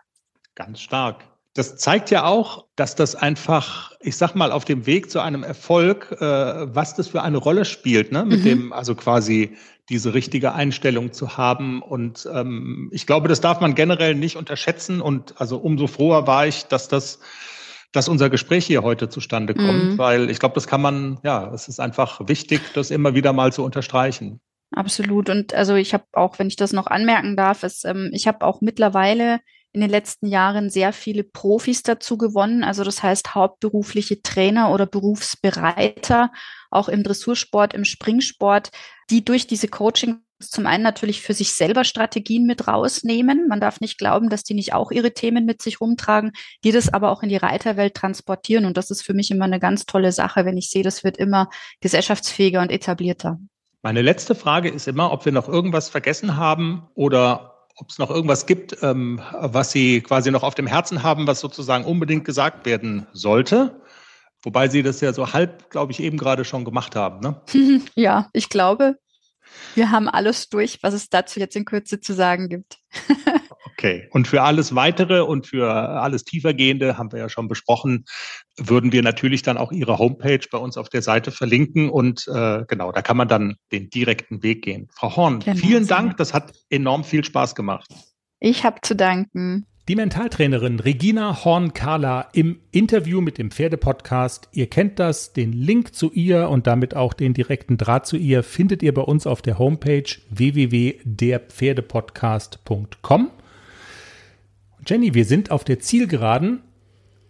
[0.54, 1.24] Ganz stark.
[1.54, 5.44] Das zeigt ja auch, dass das einfach, ich sag mal, auf dem Weg zu einem
[5.44, 6.24] Erfolg, äh,
[6.74, 8.24] was das für eine Rolle spielt, ne?
[8.24, 8.44] Mit mhm.
[8.44, 9.56] dem, also quasi
[9.88, 11.82] diese richtige Einstellung zu haben.
[11.82, 15.00] Und ähm, ich glaube, das darf man generell nicht unterschätzen.
[15.00, 17.20] Und also umso froher war ich, dass das
[17.94, 19.98] dass unser Gespräch hier heute zustande kommt, mhm.
[19.98, 23.52] weil ich glaube, das kann man, ja, es ist einfach wichtig, das immer wieder mal
[23.52, 24.40] zu unterstreichen.
[24.72, 25.30] Absolut.
[25.30, 28.44] Und also ich habe auch, wenn ich das noch anmerken darf, ist, ähm, ich habe
[28.44, 29.38] auch mittlerweile
[29.72, 32.64] in den letzten Jahren sehr viele Profis dazu gewonnen.
[32.64, 36.32] Also das heißt hauptberufliche Trainer oder Berufsbereiter,
[36.70, 38.70] auch im Dressursport, im Springsport,
[39.10, 40.18] die durch diese Coaching
[40.50, 43.48] zum einen natürlich für sich selber Strategien mit rausnehmen.
[43.48, 46.32] Man darf nicht glauben, dass die nicht auch ihre Themen mit sich rumtragen,
[46.64, 48.64] die das aber auch in die Reiterwelt transportieren.
[48.64, 51.16] Und das ist für mich immer eine ganz tolle Sache, wenn ich sehe, das wird
[51.16, 51.48] immer
[51.80, 53.38] gesellschaftsfähiger und etablierter.
[53.82, 58.10] Meine letzte Frage ist immer, ob wir noch irgendwas vergessen haben oder ob es noch
[58.10, 62.66] irgendwas gibt, ähm, was Sie quasi noch auf dem Herzen haben, was sozusagen unbedingt gesagt
[62.66, 63.80] werden sollte.
[64.42, 67.20] Wobei Sie das ja so halb, glaube ich, eben gerade schon gemacht haben.
[67.20, 67.40] Ne?
[67.94, 68.96] Ja, ich glaube,
[69.74, 72.78] wir haben alles durch, was es dazu jetzt in Kürze zu sagen gibt.
[73.76, 74.08] Okay.
[74.12, 78.04] Und für alles weitere und für alles tiefergehende haben wir ja schon besprochen,
[78.56, 82.64] würden wir natürlich dann auch Ihre Homepage bei uns auf der Seite verlinken und äh,
[82.68, 84.88] genau, da kann man dann den direkten Weg gehen.
[84.94, 87.90] Frau Horn, genau, vielen Dank, das hat enorm viel Spaß gemacht.
[88.38, 89.66] Ich habe zu danken.
[89.86, 94.48] Die Mentaltrainerin Regina Horn-Carla im Interview mit dem Pferdepodcast.
[94.52, 98.42] Ihr kennt das, den Link zu ihr und damit auch den direkten Draht zu ihr
[98.42, 103.30] findet ihr bei uns auf der Homepage www.derpferdepodcast.com.
[104.86, 106.62] Jenny, wir sind auf der Zielgeraden.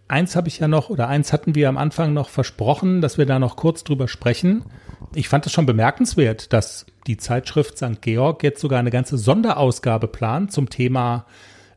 [0.07, 3.27] Eins habe ich ja noch, oder eins hatten wir am Anfang noch versprochen, dass wir
[3.27, 4.65] da noch kurz drüber sprechen.
[5.13, 8.01] Ich fand es schon bemerkenswert, dass die Zeitschrift St.
[8.01, 11.27] Georg jetzt sogar eine ganze Sonderausgabe plant zum Thema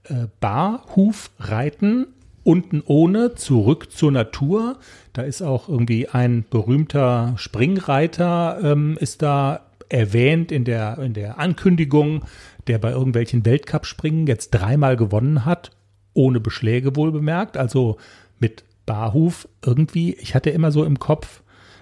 [0.10, 2.08] äh, Barhufreiten
[2.44, 4.78] unten ohne, zurück zur Natur.
[5.12, 11.40] Da ist auch irgendwie ein berühmter Springreiter, ähm, ist da erwähnt in der, in der
[11.40, 12.24] Ankündigung,
[12.68, 15.72] der bei irgendwelchen Weltcup-Springen jetzt dreimal gewonnen hat,
[16.14, 17.98] ohne Beschläge wohl bemerkt, also
[18.40, 20.14] mit Barhuf irgendwie.
[20.16, 21.42] Ich hatte immer so im Kopf,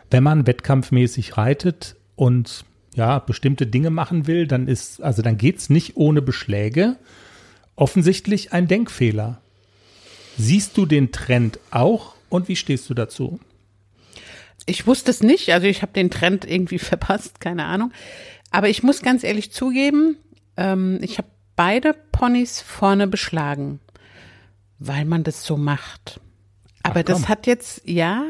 [0.10, 2.66] wenn man wettkampfmäßig reitet und
[2.96, 6.98] ja, bestimmte Dinge machen will, dann ist, also dann geht's nicht ohne Beschläge
[7.76, 9.42] offensichtlich ein Denkfehler.
[10.38, 13.40] Siehst du den Trend auch und wie stehst du dazu?
[14.66, 17.92] Ich wusste es nicht, also ich habe den Trend irgendwie verpasst, keine Ahnung.
[18.52, 20.18] Aber ich muss ganz ehrlich zugeben,
[20.58, 23.80] ähm, ich habe beide Ponys vorne beschlagen,
[24.80, 26.20] weil man das so macht.
[26.84, 28.26] Aber Ach, das hat jetzt, ja,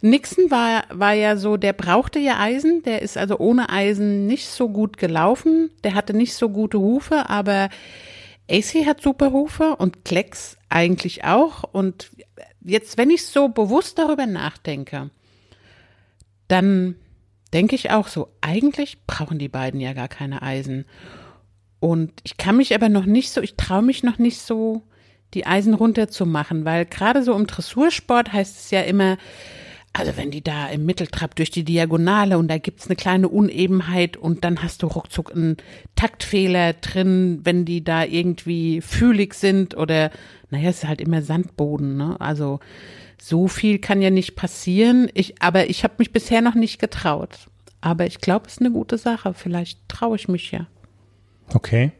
[0.00, 4.48] Nixon war, war ja so, der brauchte ja Eisen, der ist also ohne Eisen nicht
[4.48, 7.68] so gut gelaufen, der hatte nicht so gute Hufe, aber
[8.50, 11.64] AC hat super Hufe und Klecks eigentlich auch.
[11.64, 12.10] Und
[12.62, 15.10] jetzt, wenn ich so bewusst darüber nachdenke,
[16.48, 16.96] dann
[17.52, 20.84] denke ich auch so, eigentlich brauchen die beiden ja gar keine Eisen.
[21.78, 24.82] Und ich kann mich aber noch nicht so, ich traue mich noch nicht so,
[25.34, 29.16] die Eisen runterzumachen, weil gerade so im Dressursport heißt es ja immer,
[29.92, 34.16] also wenn die da im Mitteltrab durch die Diagonale und da gibt's eine kleine Unebenheit
[34.16, 35.56] und dann hast du ruckzuck einen
[35.96, 40.10] Taktfehler drin, wenn die da irgendwie fühlig sind oder,
[40.50, 42.20] naja, es ist halt immer Sandboden, ne?
[42.20, 42.60] Also
[43.20, 45.10] so viel kann ja nicht passieren.
[45.14, 47.50] Ich, aber ich habe mich bisher noch nicht getraut.
[47.80, 49.34] Aber ich glaube, es ist eine gute Sache.
[49.34, 50.66] Vielleicht traue ich mich ja.
[51.52, 51.92] Okay.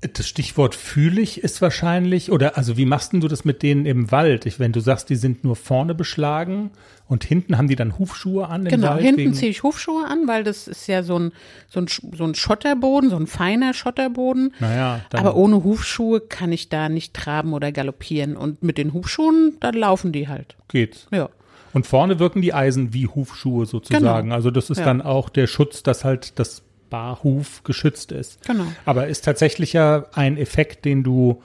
[0.00, 4.46] Das Stichwort fühlig ist wahrscheinlich, oder also wie machst du das mit denen im Wald?
[4.46, 6.70] Ich, wenn du sagst, die sind nur vorne beschlagen
[7.06, 9.02] und hinten haben die dann Hufschuhe an im genau, Wald?
[9.02, 11.32] Hinten ziehe ich Hufschuhe an, weil das ist ja so ein,
[11.68, 14.54] so ein, so ein Schotterboden, so ein feiner Schotterboden.
[14.58, 18.36] Naja, Aber ohne Hufschuhe kann ich da nicht traben oder galoppieren.
[18.36, 20.56] Und mit den Hufschuhen, dann laufen die halt.
[20.68, 21.08] Geht's.
[21.10, 21.28] Ja.
[21.72, 24.28] Und vorne wirken die Eisen wie Hufschuhe sozusagen.
[24.28, 24.34] Genau.
[24.34, 24.84] Also das ist ja.
[24.84, 28.44] dann auch der Schutz, dass halt das Barhuf geschützt ist.
[28.46, 28.66] Genau.
[28.84, 31.42] Aber ist tatsächlich ja ein Effekt, den du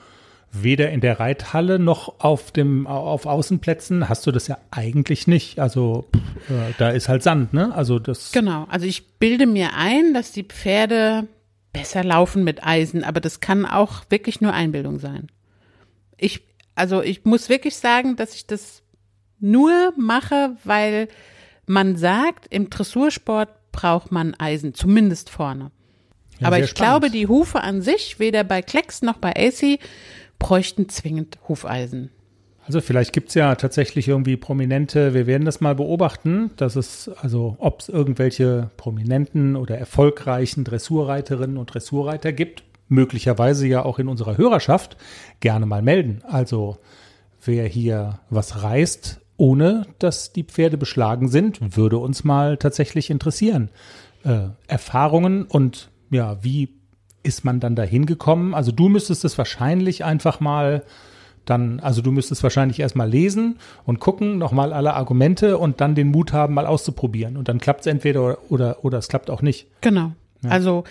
[0.52, 5.58] weder in der Reithalle noch auf dem auf Außenplätzen hast du das ja eigentlich nicht.
[5.58, 6.06] Also
[6.48, 7.74] äh, da ist halt Sand, ne?
[7.74, 11.26] Also das Genau, also ich bilde mir ein, dass die Pferde
[11.72, 15.28] besser laufen mit Eisen, aber das kann auch wirklich nur Einbildung sein.
[16.16, 16.42] Ich
[16.74, 18.82] also ich muss wirklich sagen, dass ich das
[19.38, 21.08] nur mache, weil
[21.66, 25.70] man sagt, im Dressursport braucht man Eisen, zumindest vorne.
[26.38, 27.02] Ja, Aber ich spannend.
[27.02, 29.78] glaube, die Hufe an sich, weder bei Klecks noch bei AC,
[30.38, 32.10] bräuchten zwingend Hufeisen.
[32.64, 37.08] Also vielleicht gibt es ja tatsächlich irgendwie Prominente, wir werden das mal beobachten, dass es,
[37.20, 44.08] also ob es irgendwelche prominenten oder erfolgreichen Dressurreiterinnen und Dressurreiter gibt, möglicherweise ja auch in
[44.08, 44.96] unserer Hörerschaft,
[45.38, 46.22] gerne mal melden.
[46.26, 46.78] Also
[47.44, 53.70] wer hier was reißt ohne dass die Pferde beschlagen sind, würde uns mal tatsächlich interessieren.
[54.24, 56.70] Äh, Erfahrungen und ja, wie
[57.22, 58.54] ist man dann da hingekommen?
[58.54, 60.84] Also du müsstest es wahrscheinlich einfach mal
[61.44, 66.10] dann, also du müsstest wahrscheinlich erstmal lesen und gucken, nochmal alle Argumente und dann den
[66.10, 67.36] Mut haben, mal auszuprobieren.
[67.36, 69.68] Und dann klappt es entweder oder, oder, oder es klappt auch nicht.
[69.80, 70.12] Genau.
[70.42, 70.50] Ja.
[70.50, 70.84] Also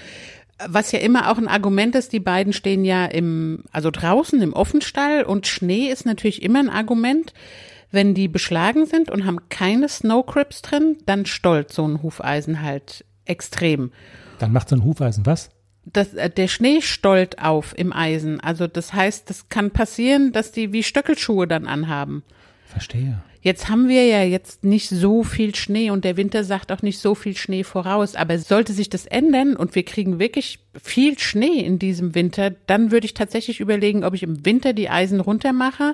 [0.65, 4.53] was ja immer auch ein Argument ist, die beiden stehen ja im, also draußen im
[4.53, 7.33] Offenstall und Schnee ist natürlich immer ein Argument.
[7.91, 12.61] Wenn die beschlagen sind und haben keine Snow Crips drin, dann stollt so ein Hufeisen
[12.61, 13.91] halt extrem.
[14.39, 15.49] Dann macht so ein Hufeisen was?
[15.85, 18.39] Das, äh, der Schnee stollt auf im Eisen.
[18.39, 22.23] Also das heißt, das kann passieren, dass die wie Stöckelschuhe dann anhaben.
[22.65, 23.21] Verstehe.
[23.45, 26.97] Jetzt haben wir ja jetzt nicht so viel Schnee und der Winter sagt auch nicht
[26.97, 28.15] so viel Schnee voraus.
[28.15, 32.89] Aber sollte sich das ändern und wir kriegen wirklich viel Schnee in diesem Winter, dann
[32.89, 35.93] würde ich tatsächlich überlegen, ob ich im Winter die Eisen runtermache,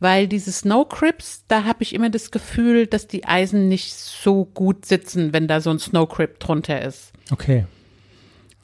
[0.00, 4.46] weil diese Snow Crips, da habe ich immer das Gefühl, dass die Eisen nicht so
[4.46, 7.12] gut sitzen, wenn da so ein Snow Crip drunter ist.
[7.30, 7.66] Okay.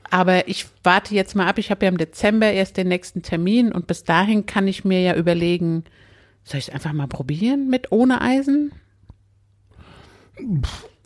[0.08, 1.58] Aber ich warte jetzt mal ab.
[1.58, 5.02] Ich habe ja im Dezember erst den nächsten Termin und bis dahin kann ich mir
[5.02, 5.84] ja überlegen,
[6.44, 8.72] soll ich es einfach mal probieren mit ohne Eisen?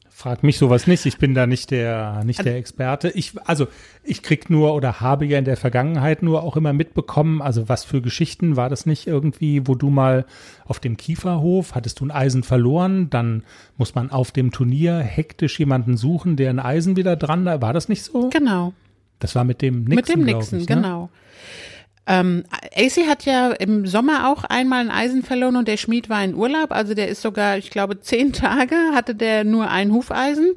[0.09, 1.05] Frag mich sowas nicht.
[1.05, 3.11] Ich bin da nicht der, nicht der Experte.
[3.11, 3.66] Ich, also,
[4.03, 7.84] ich krieg nur oder habe ja in der Vergangenheit nur auch immer mitbekommen, also was
[7.84, 10.24] für Geschichten war das nicht irgendwie, wo du mal
[10.64, 13.45] auf dem Kieferhof hattest du ein Eisen verloren, dann
[13.76, 17.91] muss man auf dem Turnier hektisch jemanden suchen, der ein Eisen wieder dran, war das
[17.91, 18.30] nicht so?
[18.30, 18.72] Genau.
[19.18, 19.97] Das war mit dem Nixon.
[19.97, 20.76] Mit dem Nixon, ich, ne?
[20.76, 21.11] genau.
[22.09, 22.45] Ähm,
[22.77, 26.35] AC hat ja im Sommer auch einmal ein Eisen verloren und der Schmied war in
[26.35, 26.71] Urlaub.
[26.71, 30.53] Also der ist sogar, ich glaube, zehn Tage hatte der nur ein Hufeisen.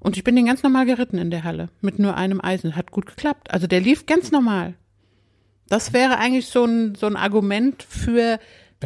[0.00, 2.74] Und ich bin den ganz normal geritten in der Halle mit nur einem Eisen.
[2.76, 3.50] Hat gut geklappt.
[3.52, 4.74] Also der lief ganz normal.
[5.68, 8.38] Das wäre eigentlich so ein, so ein Argument für,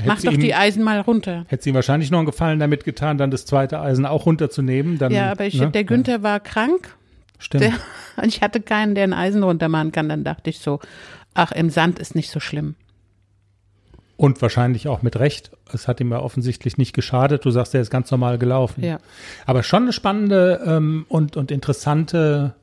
[0.04, 1.44] mach doch ihm- die Eisen mal runter.
[1.48, 4.98] Hätte sie ihm wahrscheinlich noch einen Gefallen damit getan, dann das zweite Eisen auch runterzunehmen.
[4.98, 5.70] Dann, Ja, aber ich, ne?
[5.70, 6.94] der Günther war krank.
[7.38, 7.64] Stimmt.
[7.64, 7.72] Der,
[8.22, 10.08] und ich hatte keinen, der ein Eisen runtermachen kann.
[10.08, 10.80] Dann dachte ich so,
[11.36, 12.74] ach, im Sand ist nicht so schlimm.
[14.16, 15.50] Und wahrscheinlich auch mit Recht.
[15.72, 17.44] Es hat ihm ja offensichtlich nicht geschadet.
[17.44, 18.82] Du sagst, er ist ganz normal gelaufen.
[18.82, 18.98] Ja.
[19.44, 22.54] Aber schon eine spannende ähm, und, und interessante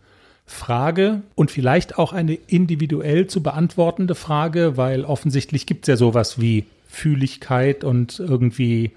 [0.46, 6.42] Frage und vielleicht auch eine individuell zu beantwortende Frage, weil offensichtlich gibt es ja sowas
[6.42, 8.92] wie Fühligkeit und irgendwie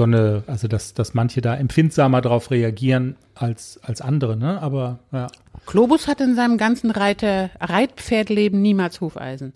[0.00, 4.58] so eine, also dass, dass manche da empfindsamer darauf reagieren als, als andere, ne?
[4.62, 5.26] Aber ja.
[5.66, 9.52] Globus hat in seinem ganzen Reiter, Reitpferdleben niemals Hufeisen.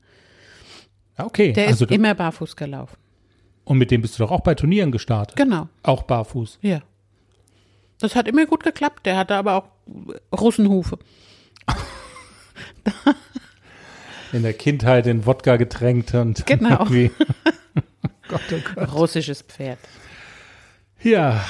[1.16, 1.54] Ja, okay.
[1.54, 2.94] Der also, ist immer barfuß gelaufen.
[3.64, 5.34] und mit dem bist du doch auch bei Turnieren gestartet.
[5.36, 6.58] Genau, Auch barfuß.
[6.60, 6.80] ja.
[8.00, 9.06] Das hat immer gut geklappt.
[9.06, 9.68] Der hatte aber auch
[10.38, 10.98] Russenhufe.
[14.32, 16.68] In der Kindheit in Wodka getränkt und Genau.
[16.80, 17.10] irgendwie.
[18.28, 18.92] Gott, oh Gott.
[18.92, 19.78] Russisches Pferd.
[21.04, 21.44] Ja.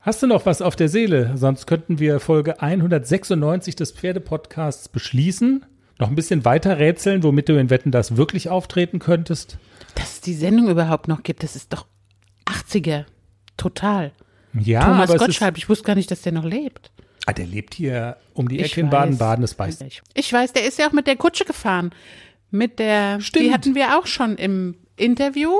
[0.00, 1.32] Hast du noch was auf der Seele?
[1.36, 5.64] Sonst könnten wir Folge 196 des Pferdepodcasts beschließen.
[5.98, 9.58] Noch ein bisschen weiter rätseln, womit du in Wetten das wirklich auftreten könntest.
[9.94, 11.86] Dass es die Sendung überhaupt noch gibt, das ist doch
[12.46, 13.04] 80er.
[13.56, 14.12] Total.
[14.54, 16.90] Ja, Thomas aber es ist, Gottschalk, ich wusste gar nicht, dass der noch lebt.
[17.26, 18.90] ah, der lebt hier um die Ecke in.
[18.90, 20.02] Baden-Baden, das weiß ich.
[20.14, 21.90] Ich weiß, der ist ja auch mit der Kutsche gefahren.
[22.50, 23.44] Mit der, Stimmt.
[23.44, 25.50] die hatten wir auch schon im Interview.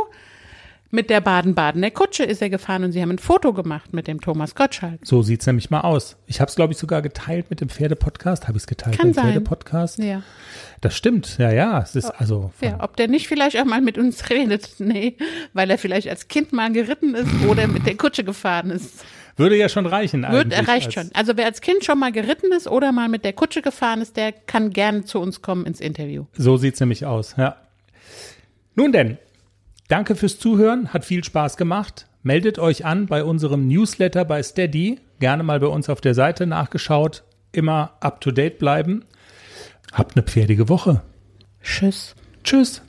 [0.95, 4.20] Mit der Baden-Badener Kutsche ist er gefahren und sie haben ein Foto gemacht mit dem
[4.20, 5.01] Thomas Gottschalk.
[5.03, 6.16] So sieht's nämlich mal aus.
[6.28, 8.47] Ich habe es, glaube ich, sogar geteilt mit dem Pferdepodcast.
[8.47, 9.32] Habe ich es geteilt Kann mit dem sein.
[9.32, 9.99] Pferdepodcast?
[9.99, 10.22] Ja.
[10.82, 11.36] Das stimmt.
[11.38, 11.80] Ja, ja.
[11.80, 14.76] Es ist also ja, ob der nicht vielleicht auch mal mit uns redet.
[14.78, 15.16] Nee,
[15.53, 19.05] weil er vielleicht als Kind mal geritten ist oder mit der Kutsche gefahren ist.
[19.36, 20.22] würde ja schon reichen.
[20.22, 21.11] Wird, reicht schon.
[21.12, 24.16] Also wer als Kind schon mal geritten ist oder mal mit der Kutsche gefahren ist,
[24.16, 26.26] der kann gerne zu uns kommen ins Interview.
[26.34, 27.57] So sieht's nämlich aus, ja.
[28.76, 29.18] Nun denn,
[29.89, 32.07] danke fürs Zuhören, hat viel Spaß gemacht.
[32.22, 34.99] Meldet euch an bei unserem Newsletter bei Steady.
[35.20, 37.22] Gerne mal bei uns auf der Seite nachgeschaut.
[37.53, 39.05] Immer up to date bleiben.
[39.93, 41.03] Habt eine pferdige Woche.
[41.62, 42.14] Tschüss.
[42.43, 42.82] Tschüss.